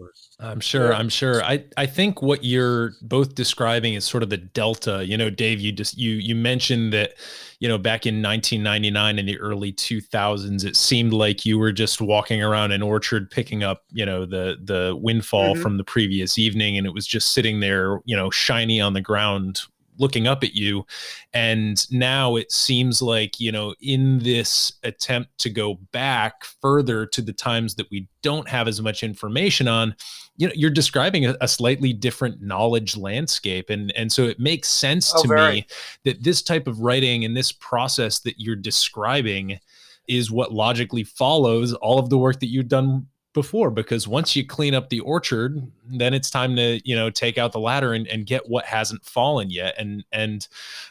[0.41, 0.93] I'm sure.
[0.95, 1.43] I'm sure.
[1.43, 5.05] I, I think what you're both describing is sort of the delta.
[5.07, 7.15] You know, Dave, you just you you mentioned that,
[7.61, 12.01] you know, back in 1999 in the early 2000s, it seemed like you were just
[12.01, 15.63] walking around an orchard picking up, you know, the the windfall Mhm.
[15.63, 19.01] from the previous evening, and it was just sitting there, you know, shiny on the
[19.01, 19.61] ground
[19.99, 20.85] looking up at you
[21.33, 27.21] and now it seems like you know in this attempt to go back further to
[27.21, 29.95] the times that we don't have as much information on
[30.37, 34.69] you know you're describing a, a slightly different knowledge landscape and and so it makes
[34.69, 35.53] sense Oh, to very.
[35.53, 35.67] me
[36.05, 39.59] that this type of writing and this process that you're describing
[40.07, 44.45] is what logically follows all of the work that you've done before because once you
[44.45, 48.07] clean up the orchard then it's time to you know take out the ladder and,
[48.09, 49.74] and get what hasn't fallen yet.
[49.79, 50.49] And and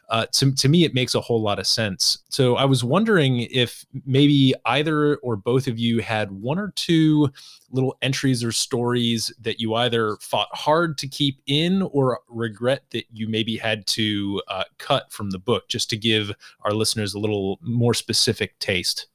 [0.09, 2.19] uh, to, to me it makes a whole lot of sense.
[2.29, 7.29] So i was wondering if maybe either or both of you had one or two
[7.71, 13.05] little entries or stories that you either fought hard to keep in or regret that
[13.11, 16.31] you maybe had to uh, cut from the book just to give
[16.61, 19.07] our listeners a little more specific taste.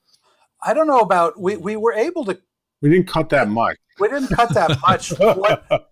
[0.64, 2.38] I don't know about we we were able to
[2.82, 5.10] we didn't cut that much we didn't cut that much.
[5.18, 5.90] what,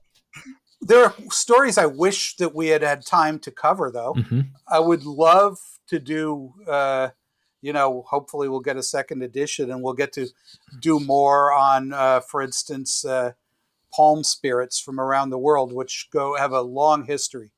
[0.81, 4.15] there are stories I wish that we had had time to cover though.
[4.15, 4.49] Mhm.
[4.69, 7.11] I would love to do, uh,
[7.61, 10.29] you know, hopefully we'll get a second edition and we'll get to
[10.81, 13.33] do more on, uh, for instance, uh,
[13.93, 17.53] palm spirits from around the world, which go have a long history.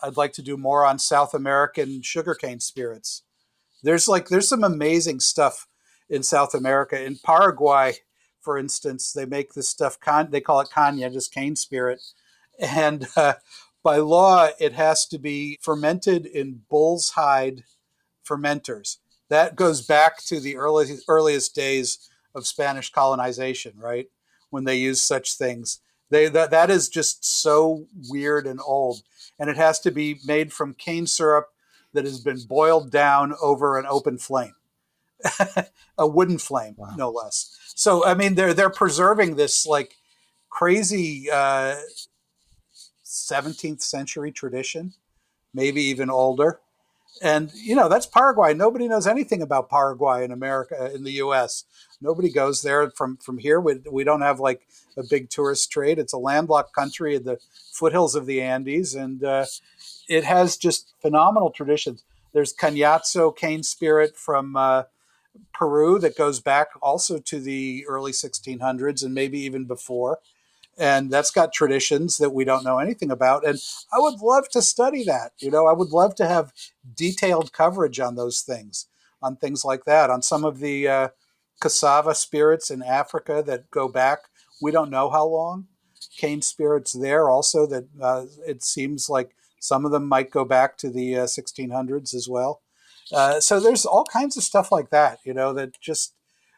[0.00, 3.24] I'd like to do more on South American sugarcane spirits.
[3.82, 5.66] There's like there's some amazing stuff
[6.08, 7.02] in South America.
[7.02, 7.96] In Paraguay,
[8.40, 9.98] for instance, they make this stuff.
[10.00, 12.00] Con- they call it cana, just cane spirit,
[12.58, 13.34] and uh,
[13.82, 17.64] by law, it has to be fermented in bull's hide
[18.28, 18.98] fermenters.
[19.30, 24.06] That goes back to the early, earliest days of Spanish colonization, right?
[24.50, 25.80] When they used such things.
[26.10, 29.02] They, that, that is just so weird and old.
[29.38, 31.48] And it has to be made from cane syrup
[31.92, 34.54] that has been boiled down over an open flame,
[35.98, 36.94] a wooden flame, Wow.
[36.96, 37.56] no less.
[37.74, 39.96] So, I mean, they're, they're preserving this like
[40.50, 41.76] crazy uh,
[43.04, 44.92] 17th century tradition,
[45.54, 46.60] maybe even older.
[47.22, 48.54] And you know that's Paraguay.
[48.54, 51.64] Nobody knows anything about Paraguay in America, in the U.S.
[52.00, 53.60] Nobody goes there from from here.
[53.60, 55.98] We, we don't have like a big tourist trade.
[55.98, 57.38] It's a landlocked country in the
[57.72, 59.46] foothills of the Andes, and uh,
[60.08, 62.04] it has just phenomenal traditions.
[62.34, 64.84] There's Cañazo cane spirit from uh,
[65.52, 70.18] Peru that goes back also to the early 1600s and maybe even before.
[70.78, 73.44] And that's got traditions that we don't know anything about.
[73.44, 73.58] And
[73.92, 75.32] I would love to study that.
[75.38, 76.52] You know, I would love to have
[76.94, 78.86] detailed coverage on those things,
[79.20, 81.08] on things like that, on some of the uh,
[81.60, 84.20] cassava spirits in Africa that go back.
[84.62, 85.66] We don't know how long.
[86.16, 90.76] Cane spirits there also that uh, it seems like some of them might go back
[90.78, 92.60] to the uh, 1600s as well.
[93.12, 96.14] Uh, so there's all kinds of stuff like that, you know, that just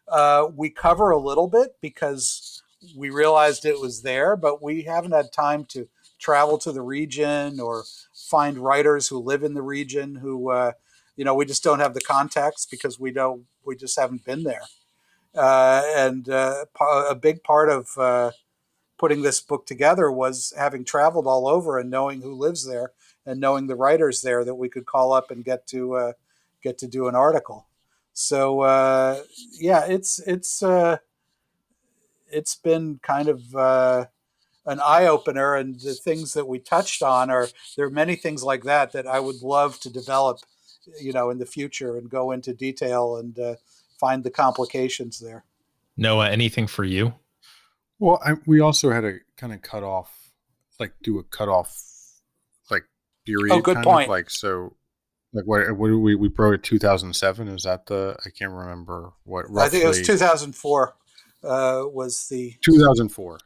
[0.09, 2.63] uh, we cover a little bit because
[2.97, 5.89] we realized it was there, but we haven't had time to
[6.19, 7.85] travel to the region or
[8.15, 10.73] find writers who live in the region who, uh,
[11.17, 14.43] you know, we just don't have the context because we don't, we just haven't been
[14.43, 14.63] there.
[15.35, 16.65] Uh, and uh,
[17.09, 18.33] a big part of
[18.99, 22.93] putting this book together was having traveled all over and knowing who lives there
[23.25, 26.13] and knowing the writers there that we could call up and get to uh,
[26.63, 27.67] get to do an article.
[28.13, 29.23] So uh,
[29.59, 30.99] yeah, it's it's uh,
[32.31, 34.07] it's been kind of uh,
[34.67, 38.43] an eye opener, and the things that we touched on are there are many things
[38.43, 40.41] like that that I would love to develop,
[41.01, 43.55] you know, in the future and go into detail and uh,
[43.99, 45.45] find the complications there.
[45.97, 47.15] Noah, anything for you?
[47.99, 50.11] Well, I, we also had to kind of cut off,
[50.79, 51.77] like do a cut off,
[52.71, 52.85] like
[53.27, 53.55] period.
[53.55, 54.05] Oh, good kind point.
[54.05, 54.75] Of, like so,
[55.33, 57.49] like what, what we we wrote it 2007.
[57.49, 58.17] Is that the?
[58.25, 59.49] I can't remember what.
[59.51, 60.97] Roughly, I think it was 2004.
[61.43, 63.39] Uh, was the 2004.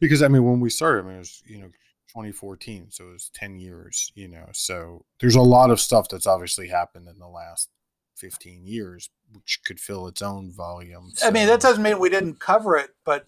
[0.00, 1.66] Because I mean, when we started, I mean, it was you know
[2.08, 4.12] 2014, so it was 10 years.
[4.14, 7.70] You know, so there's a lot of stuff that's obviously happened in the last
[8.16, 11.12] 15 years, which could fill its own volume.
[11.24, 13.26] I mean, that doesn't mean we didn't cover it, but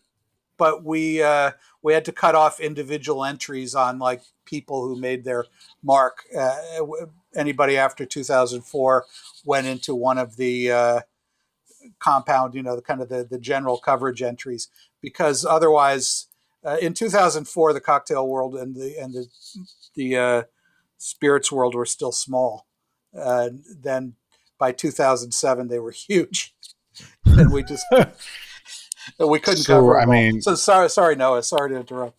[0.56, 1.52] but we uh,
[1.82, 5.46] we had to cut off individual entries on like people who made their
[5.82, 6.24] mark.
[6.36, 6.56] Uh,
[7.34, 9.04] anybody after 2004
[9.44, 11.00] went into one of the uh,
[11.98, 14.68] compound, you know, the kind of the, the general coverage entries,
[15.00, 16.26] because otherwise,
[16.64, 19.26] uh, in 2004, the cocktail world and the and the
[19.94, 20.42] the uh,
[20.98, 22.66] spirits world were still small.
[23.16, 23.50] Uh,
[23.80, 24.14] then
[24.58, 26.54] by 2007, they were huge,
[27.24, 27.84] and we just
[29.18, 29.98] we couldn't So, cover.
[29.98, 30.10] I all.
[30.12, 31.42] mean- so sorry, sorry, Noah.
[31.42, 32.16] Sorry to interrupt.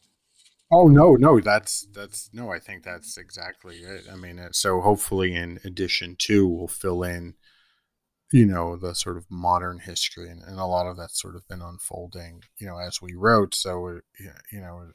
[0.72, 2.52] Oh no, no, that's that's no.
[2.52, 4.06] I think that's exactly it.
[4.12, 7.36] I mean, so hopefully, in addition to, we'll fill in,
[8.34, 11.48] you know, the sort of modern history, and, and a lot of that's sort of
[11.48, 13.56] been unfolding, you know, as we wrote.
[13.56, 14.00] So, uh,
[14.52, 14.90] you know,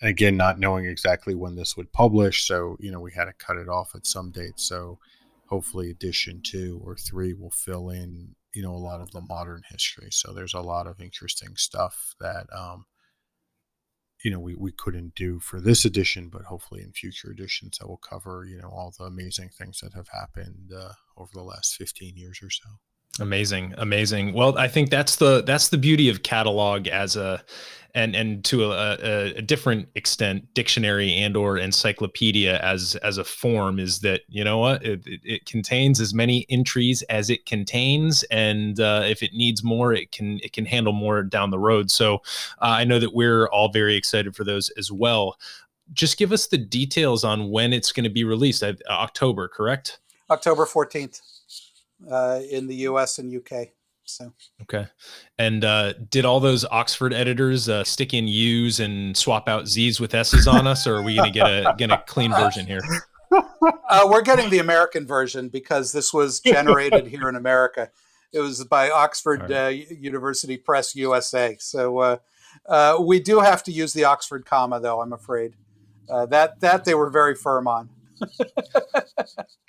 [0.00, 3.58] again, not knowing exactly when this would publish, so you know, we had to cut
[3.58, 4.58] it off at some date.
[4.58, 4.98] So,
[5.48, 9.62] hopefully, edition two or three will fill in, you know, a lot of the modern
[9.70, 10.08] history.
[10.10, 12.46] So, there's a lot of interesting stuff that.
[12.56, 12.86] um
[14.24, 17.88] you know we, we couldn't do for this edition but hopefully in future editions that
[17.88, 21.74] will cover you know all the amazing things that have happened uh, over the last
[21.74, 22.68] 15 years or so
[23.20, 24.32] Amazing, amazing.
[24.32, 27.42] Well, I think that's the that's the beauty of catalog as a
[27.94, 33.24] and and to a, a, a different extent dictionary and or encyclopedia as as a
[33.24, 37.44] form is that you know what it, it, it contains as many entries as it
[37.44, 41.58] contains and uh, if it needs more it can it can handle more down the
[41.58, 41.90] road.
[41.90, 42.16] So
[42.62, 45.38] uh, i know that we're all very excited for those as well.
[45.92, 48.62] Just give us the details on when it's going to be released.
[48.88, 49.98] October correct?
[50.30, 51.20] October 14th
[52.10, 53.18] uh, in the U.S.
[53.18, 53.68] and UK.
[54.04, 54.32] So
[54.62, 54.86] Okay.
[55.38, 60.00] And uh, did all those Oxford editors uh, stick in U's and swap out Z's
[60.00, 62.66] with S's on us, or are we going to get a get a clean version
[62.66, 62.80] here?
[63.88, 67.90] uh, we're getting the American version because this was generated here in America.
[68.32, 71.56] It was by Oxford All uh, University Press USA.
[71.60, 72.16] So uh,
[72.66, 75.00] uh, we do have to use the Oxford comma, though.
[75.00, 75.54] I'm afraid
[76.08, 77.90] uh, that that they were very firm on.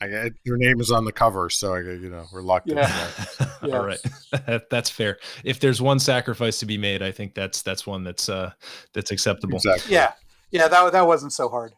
[0.02, 2.78] I, I- your name is on the cover so I, you know we're locked in
[2.78, 3.10] Yeah.
[3.64, 3.78] Yeah.
[3.78, 4.00] All right,
[4.70, 5.18] that's fair.
[5.46, 8.52] If there's one sacrifice to be made, I think that's that's one that's uh,
[8.94, 9.56] that's acceptable.
[9.56, 10.12] exactly Yeah,
[10.52, 11.74] yeah, that that wasn't so hard.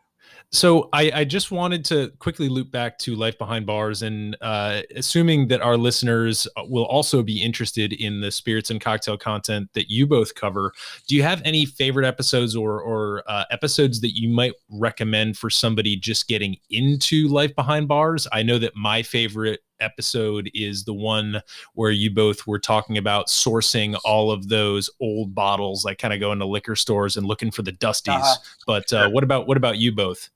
[0.56, 4.84] So I, I just wanted to quickly loop back to Life Behind Bars, and uh,
[4.95, 9.89] assuming that our listeners will also be interested in the spirits and cocktail content that
[9.89, 10.72] you both cover,
[11.10, 15.49] do you have any favorite episodes or or uh, episodes that you might recommend for
[15.49, 18.26] somebody just getting into Life Behind Bars?
[18.32, 21.41] I know that my favorite episode is the one
[21.74, 26.22] where you both were talking about sourcing all of those old bottles, like kind of
[26.22, 28.22] going to liquor stores and looking for the dusties.
[28.22, 28.36] Uh-huh.
[28.66, 30.30] But uh, what about what about you both?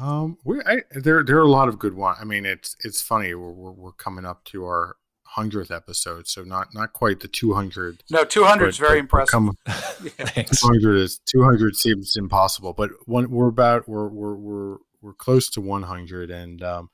[0.00, 3.00] Um we I, there there are a lot of good ones i mean it's it's
[3.02, 4.96] funny we're, we're, we're coming up to our
[5.36, 9.30] 100th episode so not not quite the 200 No, 200 is very impressive.
[9.32, 10.42] come- Yeah.
[10.44, 15.60] 200 is 200 seems impossible but one we're about we're we're we're, we're close to
[15.60, 16.90] 100 and um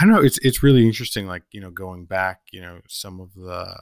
[0.00, 3.20] i don't know it's it's really interesting like you know going back you know some
[3.20, 3.78] of the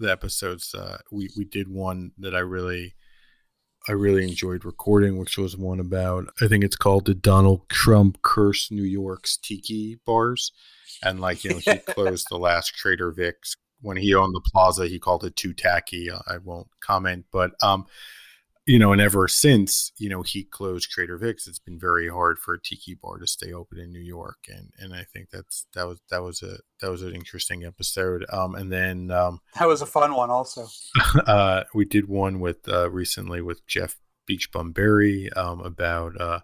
[0.00, 2.94] the episodes uh we we did one that i really
[3.88, 8.20] i really enjoyed recording which was one about i think it's called the donald trump
[8.22, 10.52] curse new york's tiki bars
[11.02, 14.86] and like you know he closed the last trader vic's when he owned the plaza,
[14.86, 16.10] he called it too tacky.
[16.10, 17.84] I won't comment, but um,
[18.66, 22.38] you know, and ever since, you know, he closed Trader Vic's, it's been very hard
[22.38, 25.66] for a tiki bar to stay open in New York, and and I think that's
[25.74, 28.24] that was that was a that was an interesting episode.
[28.32, 30.66] Um, and then um, that was a fun one also.
[31.26, 33.98] uh, we did one with uh, recently with Jeff
[34.28, 36.40] Beachbum Berry um, about uh,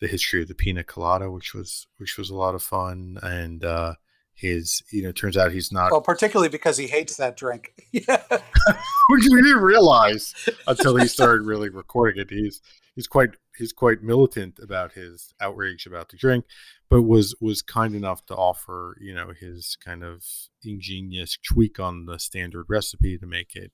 [0.00, 3.62] the history of the pina colada, which was which was a lot of fun, and
[3.62, 3.94] uh,
[4.34, 7.72] his you know turns out he's not well particularly because he hates that drink.
[7.92, 8.22] Yeah.
[8.30, 10.34] Which we didn't realize
[10.66, 12.30] until he started really recording it.
[12.30, 12.62] He's
[12.94, 16.44] he's quite he's quite militant about his outrage about the drink
[16.92, 20.24] but was was kind enough to offer you know his kind of
[20.62, 23.72] ingenious tweak on the standard recipe to make it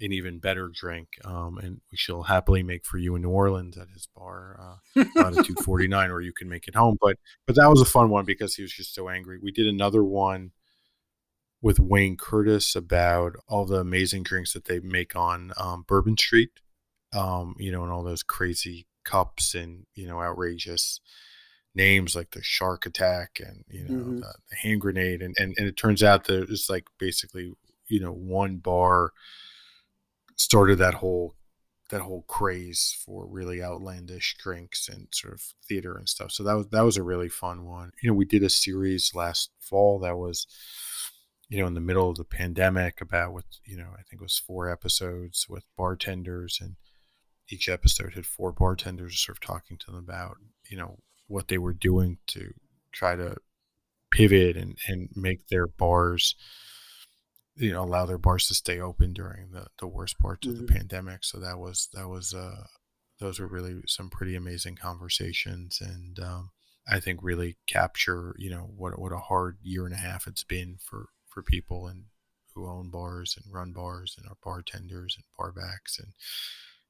[0.00, 3.76] an even better drink, um, and we shall happily make for you in New Orleans
[3.76, 6.96] at his bar, uh, latitude forty nine, or you can make it home.
[7.00, 9.38] But but that was a fun one because he was just so angry.
[9.42, 10.52] We did another one
[11.62, 16.50] with Wayne Curtis about all the amazing drinks that they make on um, Bourbon Street,
[17.12, 21.00] um, you know, and all those crazy cups and you know outrageous
[21.74, 24.20] names like the Shark Attack and you know mm-hmm.
[24.20, 27.52] the, the hand grenade, and, and and it turns out that it's like basically
[27.88, 29.12] you know one bar
[30.40, 31.34] started that whole
[31.90, 36.30] that whole craze for really outlandish drinks and sort of theater and stuff.
[36.30, 37.90] So that was that was a really fun one.
[38.02, 40.46] You know, we did a series last fall that was
[41.48, 44.22] you know in the middle of the pandemic about with you know I think it
[44.22, 46.76] was four episodes with bartenders and
[47.50, 50.36] each episode had four bartenders sort of talking to them about
[50.70, 52.54] you know what they were doing to
[52.92, 53.36] try to
[54.10, 56.34] pivot and and make their bars
[57.60, 60.54] you know allow their bars to stay open during the the worst parts mm-hmm.
[60.54, 60.78] of the mm-hmm.
[60.78, 62.64] pandemic so that was that was uh
[63.20, 66.50] those were really some pretty amazing conversations and um
[66.88, 70.44] i think really capture you know what what a hard year and a half it's
[70.44, 72.04] been for for people and
[72.54, 76.12] who own bars and run bars and are bartenders and barbacks and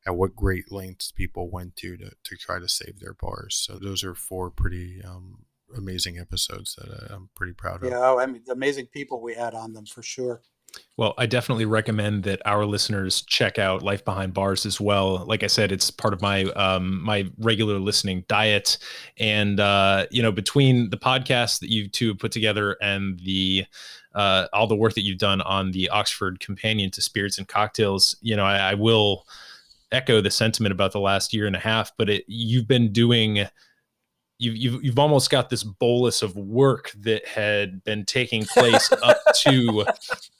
[0.07, 3.79] at what great lengths people went to to, to try to save their bars so
[3.79, 5.45] those are four pretty um,
[5.77, 7.91] amazing episodes that I'm pretty proud of.
[7.91, 10.43] Yeah, oh, I mean, amazing people we had on them for sure.
[10.97, 15.25] Well, I definitely recommend that our listeners check out Life Behind Bars as well.
[15.25, 18.77] Like I said, it's part of my um, my regular listening diet,
[19.19, 23.65] and uh, you know, between the podcast that you two put together and the
[24.15, 28.17] uh, all the work that you've done on the Oxford Companion to Spirits and Cocktails,
[28.21, 29.27] you know, I, I will
[29.93, 31.93] echo the sentiment about the last year and a half.
[31.97, 33.47] But it, you've been doing
[34.41, 39.19] you've, you've, you've almost got this bolus of work that had been taking place up
[39.37, 39.85] to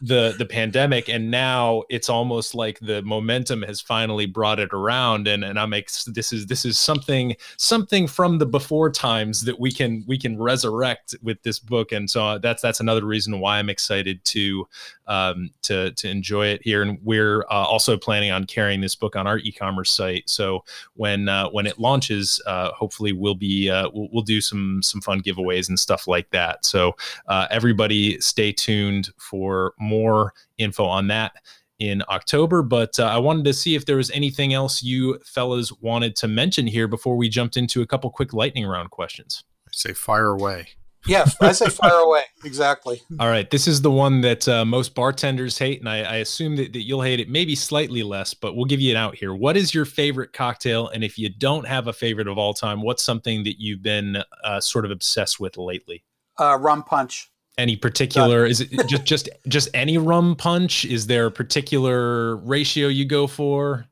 [0.01, 5.29] the the pandemic and now it's almost like the momentum has finally brought it around
[5.29, 9.61] and and I'm ex- this is this is something something from the before times that
[9.61, 13.59] we can we can resurrect with this book and so that's that's another reason why
[13.59, 14.67] I'm excited to
[15.07, 19.17] um, to to enjoy it here and we're uh, also planning on carrying this book
[19.17, 23.90] on our e-commerce site so when uh, when it launches uh, hopefully we'll be uh,
[23.95, 26.65] we'll, we'll do some some fun giveaways and stuff like that.
[26.65, 26.97] So
[27.29, 31.33] uh, everybody, stay tuned for more info on that
[31.79, 32.63] in October.
[32.63, 36.29] But uh, I wanted to see if there was anything else you fellas wanted to
[36.29, 39.45] mention here before we jumped into a couple quick lightning round questions.
[39.67, 40.69] I say fire away.
[41.07, 42.25] Yeah, I say fire away.
[42.45, 43.01] Exactly.
[43.19, 43.49] All right.
[43.51, 46.83] This is the one that uh, most bartenders hate, and I, I assume that, that
[46.83, 49.35] you'll hate it maybe slightly less, but we'll give you an out here.
[49.35, 50.89] What is your favorite cocktail?
[50.89, 54.23] And if you don't have a favorite of all time, what's something that you've been
[54.45, 56.05] uh, sort of obsessed with lately?
[56.39, 57.31] Uh, rum punch.
[57.59, 58.47] Any particular?
[58.47, 60.85] is it just just just any rum punch?
[60.87, 63.87] Is there a particular ratio you go for?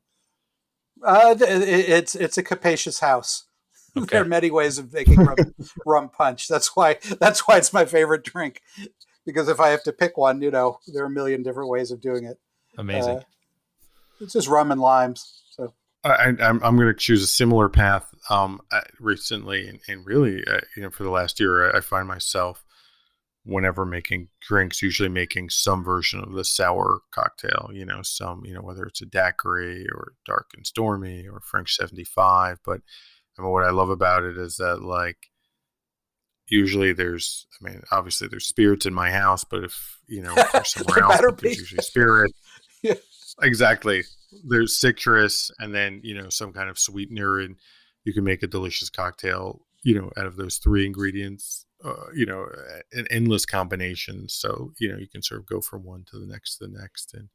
[1.05, 3.48] Uh, it's it's a capacious house.
[3.97, 4.07] Okay.
[4.13, 5.37] there are many ways of making rum,
[5.87, 6.47] rum punch.
[6.47, 8.61] That's why that's why it's my favorite drink.
[9.27, 11.91] Because if I have to pick one, you know, there are a million different ways
[11.91, 12.39] of doing it.
[12.77, 13.19] Amazing.
[13.19, 13.23] Uh,
[14.21, 15.43] it's just rum and limes.
[15.51, 15.73] So
[16.05, 18.15] I, am I'm going to choose a similar path.
[18.31, 18.61] Um,
[19.01, 22.63] recently and, and really, uh, you know, for the last year, I, I find myself
[23.49, 28.53] whenever making drinks, usually making some version of the sour cocktail, you know, some, you
[28.53, 32.83] know, whether it's a daiquiri or dark and stormy or French 75, but
[33.39, 35.17] and what I love about it is that like
[36.49, 40.67] usually there's I mean obviously there's spirits in my house, but if you know if
[40.67, 42.33] somewhere else there's usually spirit.
[42.83, 42.95] yeah.
[43.41, 44.03] Exactly.
[44.45, 47.57] There's citrus and then you know some kind of sweetener and
[48.05, 52.27] you can make a delicious cocktail you know out of those three ingredients uh, you
[52.27, 52.47] know
[52.93, 54.29] an endless combination.
[54.29, 56.79] so you know you can sort of go from one to the next to the
[56.79, 57.29] next and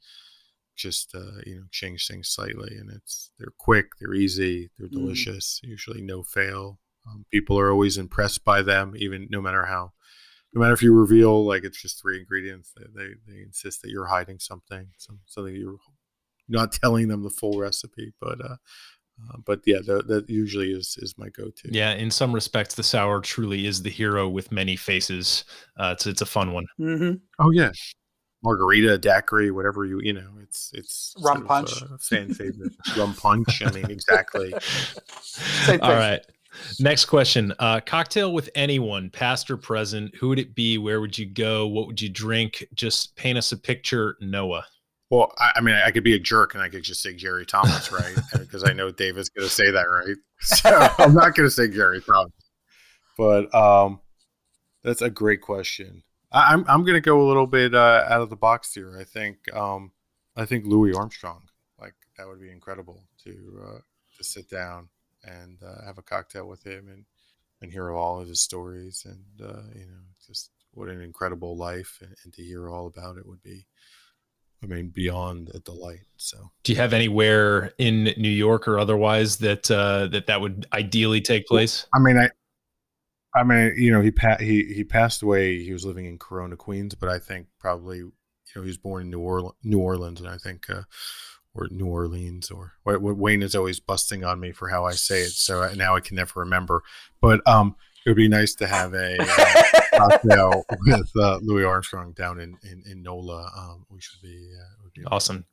[0.84, 5.00] just uh, you know change things slightly and it's they're quick they're easy they're mm-hmm.
[5.00, 5.70] delicious mm.
[5.70, 9.94] usually no fail um, people are always impressed by them even no matter how
[10.54, 13.90] no matter if you reveal like it's just three ingredients, they they, they insist that
[13.90, 15.78] you're hiding something, some something you're
[16.48, 18.14] not telling them the full recipe.
[18.22, 18.56] But uh,
[19.20, 21.70] uh but yeah, that, that usually is is my go-to.
[21.72, 25.44] Yeah, in some respects, the sour truly is the hero with many faces.
[25.78, 26.66] Uh, it's it's a fun one.
[26.80, 27.14] Mm-hmm.
[27.40, 27.72] Oh yeah,
[28.44, 31.82] margarita, daiquiri, whatever you you know, it's it's Rum sort of punch.
[31.82, 32.74] a fan favorite.
[32.98, 33.62] Rum punch.
[33.66, 34.54] I mean, exactly.
[35.22, 35.98] Same All thing.
[35.98, 36.22] right.
[36.80, 37.54] Next question.
[37.58, 40.14] Uh, cocktail with anyone, past or present.
[40.18, 40.78] Who would it be?
[40.78, 41.68] Where would you go?
[41.68, 42.64] What would you drink?
[42.76, 44.66] Just paint us a picture, Noah.
[45.10, 47.46] Well, I, I mean, I could be a jerk and I could just say Jerry
[47.46, 48.16] Thomas, right?
[48.40, 50.16] Because I know David's going to say that, right?
[50.42, 50.70] So
[51.00, 52.32] I'm not going to say Jerry Thomas.
[53.18, 54.00] But um,
[54.84, 56.04] that's a great question.
[56.34, 58.98] I, I'm I'm going to go a little bit uh, out of the box here.
[59.00, 59.92] I think um,
[60.36, 61.44] I think Louis Armstrong,
[61.80, 63.80] like that would be incredible to uh,
[64.18, 64.90] to sit down
[65.24, 67.06] and uh, have a cocktail with him and
[67.62, 72.00] and hear all of his stories and uh, you know just what an incredible life
[72.02, 73.66] and, and to hear all about it would be
[74.64, 76.06] I mean, beyond a delight.
[76.16, 80.66] So, Do you have anywhere in New York or otherwise that uh, that that would
[80.72, 81.86] ideally take place?
[81.94, 82.30] I mean, I,
[83.36, 85.64] I mean, you know, he pa- he he passed away.
[85.64, 88.12] He was living in Corona, Queens, but I think probably, you
[88.56, 90.84] know, he was born in New Orleans, New Orleans, and I think, uh,
[91.56, 94.92] or New Orleans, or what, what Wayne is always busting on me for how I
[94.94, 95.32] say it.
[95.32, 96.84] So I- now I can never remember.
[97.22, 97.76] But um,
[98.06, 99.64] it would be nice to have a uh,
[99.98, 103.50] cocktail with uh, Louis Armstrong down in in, in NOLA.
[103.58, 105.46] Um, we should be uh, would be Awesome.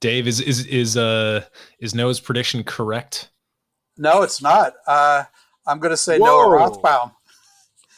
[0.00, 1.44] Dave, is is is uh
[1.80, 3.30] is Noah's prediction correct?
[3.96, 4.74] No, it's not.
[4.86, 5.24] Uh,
[5.66, 6.26] I'm going to say Whoa.
[6.26, 7.12] Noah Rothbaum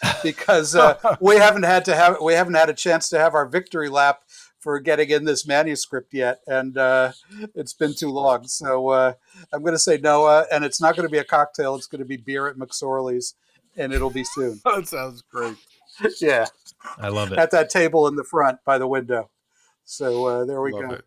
[0.22, 3.46] because uh, we haven't had to have we haven't had a chance to have our
[3.46, 4.22] victory lap
[4.58, 7.12] for getting in this manuscript yet, and uh,
[7.54, 8.46] it's been too long.
[8.48, 9.12] So uh,
[9.52, 11.76] I'm going to say Noah, and it's not going to be a cocktail.
[11.76, 13.34] It's going to be beer at McSorley's,
[13.76, 14.60] and it'll be soon.
[14.64, 15.56] that sounds great.
[16.20, 16.46] yeah,
[16.98, 17.38] I love it.
[17.38, 19.30] at that table in the front by the window.
[19.84, 21.00] So uh, there we Love go.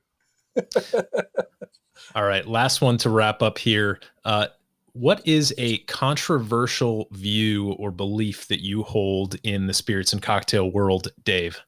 [0.56, 1.20] it.
[2.16, 4.00] All right, last one to wrap up here.
[4.94, 10.70] What is a controversial view or belief that you hold in the spirits and cocktail
[10.70, 11.62] world, Dave?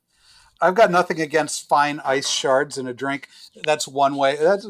[0.62, 3.28] I've got nothing against fine ice shards in a drink.
[3.64, 4.36] That's one way.
[4.36, 4.68] That's,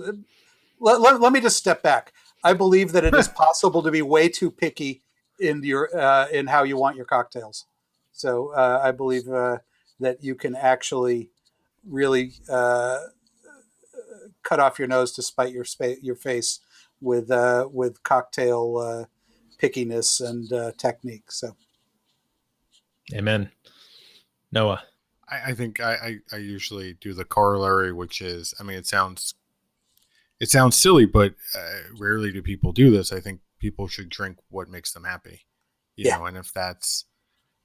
[0.80, 2.14] let, let, let me just step back.
[2.44, 5.02] I believe that it is possible to be way too picky
[5.40, 7.66] in your uh, in how you want your cocktails.
[8.14, 9.58] So uh, I believe uh,
[10.00, 11.30] that you can actually
[11.86, 13.00] really uh,
[14.44, 16.60] cut off your nose to spite your spa- your face
[17.02, 19.06] with uh, with cocktail uh,
[19.62, 21.32] pickiness and uh, technique.
[21.32, 21.56] So
[23.14, 23.52] Amen.
[24.52, 24.84] Noah.
[25.30, 28.88] I, I think I, I, I usually do the corollary, which is, I mean, it
[28.88, 29.34] sounds,
[30.40, 33.12] it sounds silly, but uh, rarely do people do this.
[33.12, 35.42] I think people should drink what makes them happy,
[35.96, 36.18] you Yeah.
[36.18, 36.26] know.
[36.26, 37.06] And if that's,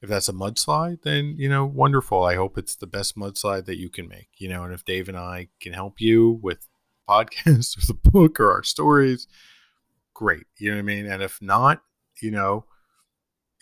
[0.03, 2.23] if that's a mudslide, then you know, wonderful.
[2.23, 4.63] I hope it's the best mudslide that you can make, you know.
[4.63, 6.69] And if Dave and I can help you with
[7.09, 9.27] podcasts or the book or our stories,
[10.15, 10.47] great.
[10.59, 11.07] You know what I mean?
[11.07, 11.83] And if not,
[12.21, 12.65] you know,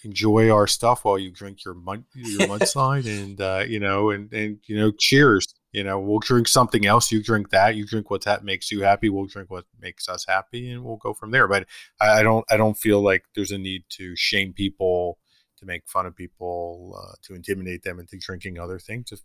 [0.05, 4.33] enjoy our stuff while you drink your mud your mudslide and uh, you know and
[4.33, 8.11] and you know cheers you know we'll drink something else you drink that you drink
[8.11, 11.31] what that makes you happy we'll drink what makes us happy and we'll go from
[11.31, 11.67] there but
[12.01, 15.19] i, I don't i don't feel like there's a need to shame people
[15.57, 19.21] to make fun of people uh, to intimidate them into drinking other things if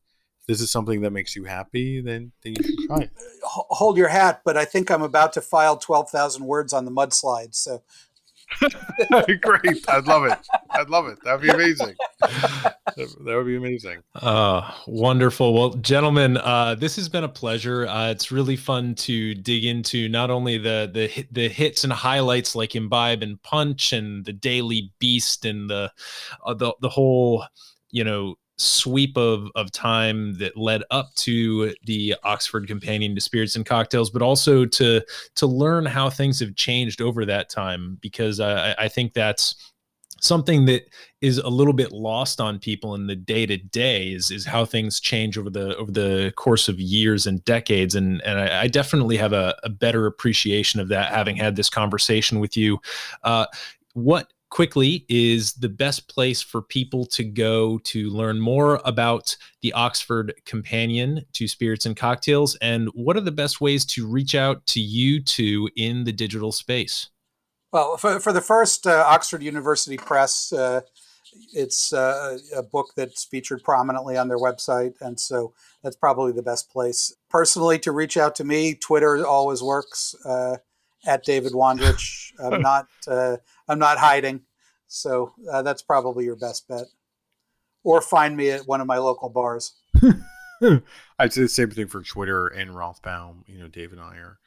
[0.47, 3.11] this is something that makes you happy then then you should try it
[3.43, 6.91] hold your hat, but I think I'm about to file twelve thousand words on the
[6.91, 7.55] mudslide.
[7.55, 7.81] So
[9.41, 10.35] great i'd love it
[10.71, 15.53] i'd love it that would be amazing that, that would be amazing Uh, wonderful.
[15.53, 17.87] Well, gentlemen, uh, this has been a pleasure.
[17.87, 22.55] Uh, it's really fun to dig into not only the the the hits and highlights
[22.55, 25.91] like Imbibe and Punch and the Daily Beast and the
[26.43, 27.45] uh, the the whole
[27.91, 33.55] you know sweep of of time that led up to the Oxford Companion to Spirits
[33.55, 35.01] and Cocktails, but also to
[35.36, 39.55] to learn how things have changed over that time because I, I think that's
[40.21, 40.83] something that
[41.21, 44.65] is a little bit lost on people in the day to day is is how
[44.65, 48.67] things change over the over the course of years and decades and and I, I
[48.67, 52.79] definitely have a, a better appreciation of that having had this conversation with you.
[53.23, 53.45] Uh,
[53.93, 59.71] what quickly is the best place for people to go to learn more about the
[59.74, 64.66] Oxford Companion to Spirits and Cocktails and what are the best ways to reach out
[64.67, 67.09] to you two in the digital space
[67.71, 70.82] Well, for, for the first uh, Oxford University Press, uh,
[71.54, 75.54] it's uh, a book that's featured prominently on their website, and so
[75.84, 77.16] that's probably the best place.
[77.30, 80.58] Personally, to reach out to me, Twitter always works uh,
[81.05, 82.32] at David Wondrich.
[82.43, 84.42] I'm not uh, I'm not hiding,
[84.88, 86.86] so uh, that's probably your best bet.
[87.84, 89.76] or find me at one of my local bars.
[91.20, 93.43] I'd say the same thing for Twitter and Rothbaum.
[93.47, 94.39] You know, Dave and I are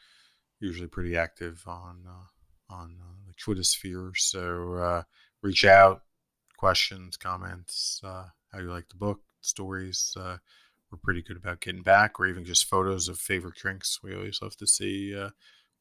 [0.61, 4.13] usually pretty active on uh, on uh, the Twitter sphere.
[4.15, 5.03] So uh,
[5.43, 6.03] reach out,
[6.57, 10.15] questions, comments, uh, how you like the book, stories.
[10.19, 10.39] Uh,
[10.91, 14.01] we're pretty good about getting back, or even just photos of favorite drinks.
[14.03, 15.31] We always love to see uh,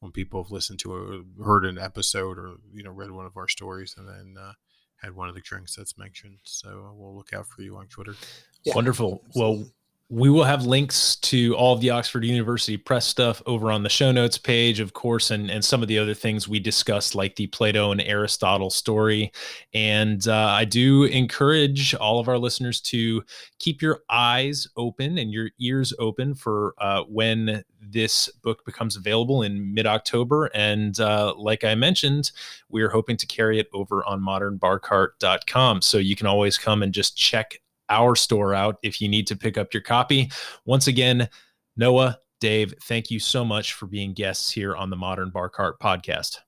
[0.02, 3.36] when people have listened to or heard an episode, or you know, read one of
[3.36, 4.52] our stories, and then uh,
[5.00, 6.40] had one of the drinks that's mentioned.
[6.42, 8.16] So uh, we'll look out for you on Twitter.
[8.64, 8.74] Yeah.
[8.74, 9.22] Wonderful.
[9.36, 9.64] Well,
[10.12, 13.88] we will have links to all of the Oxford University Press stuff over on the
[13.88, 17.34] show notes page, of course, and, and some of the other things we discussed, like
[17.36, 19.32] the Plato and Aristotle story.
[19.72, 23.24] And uh, I do encourage all of our listeners to
[23.58, 29.40] keep your eyes open and your ears open for uh, when this book becomes available
[29.40, 30.50] in mid October.
[30.52, 32.32] And uh, like I mentioned,
[32.68, 35.80] we are hoping to carry it over on modernbarcart.com.
[35.80, 37.61] So you can always come and just check
[37.92, 40.30] our store out if you need to pick up your copy.
[40.64, 41.28] Once again,
[41.76, 45.78] Noah, Dave, thank you so much for being guests here on the Modern Bar Cart
[45.78, 46.38] podcast.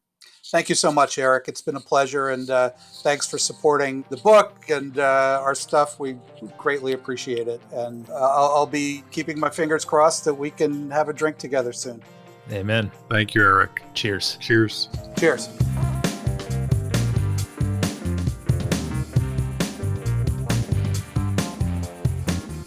[0.46, 1.48] Thank you so much, Eric.
[1.48, 2.70] It's been a pleasure, and uh,
[3.02, 5.98] thanks for supporting the book and uh, our stuff.
[5.98, 6.16] We
[6.58, 10.90] greatly appreciate it, and uh, I'll, I'll be keeping my fingers crossed that we can
[10.90, 12.02] have a drink together soon.
[12.52, 12.92] Amen.
[13.08, 13.82] Thank you, Eric.
[13.94, 14.36] Cheers.
[14.40, 14.90] Cheers.
[15.16, 15.48] Cheers.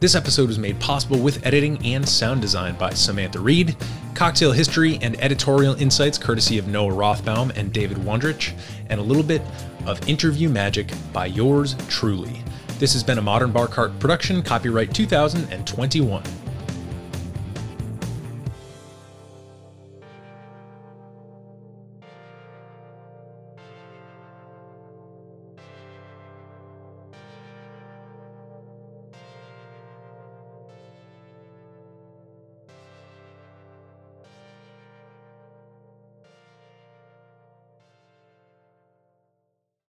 [0.00, 3.76] This episode was made possible with editing and sound design by Samantha Reed,
[4.14, 8.58] cocktail history and editorial insights courtesy of Noah Rothbaum and David Wondrich,
[8.88, 9.42] and a little bit
[9.84, 12.42] of interview magic by yours truly.
[12.78, 16.22] This has been a Modern Bar Cart production, copyright 2021.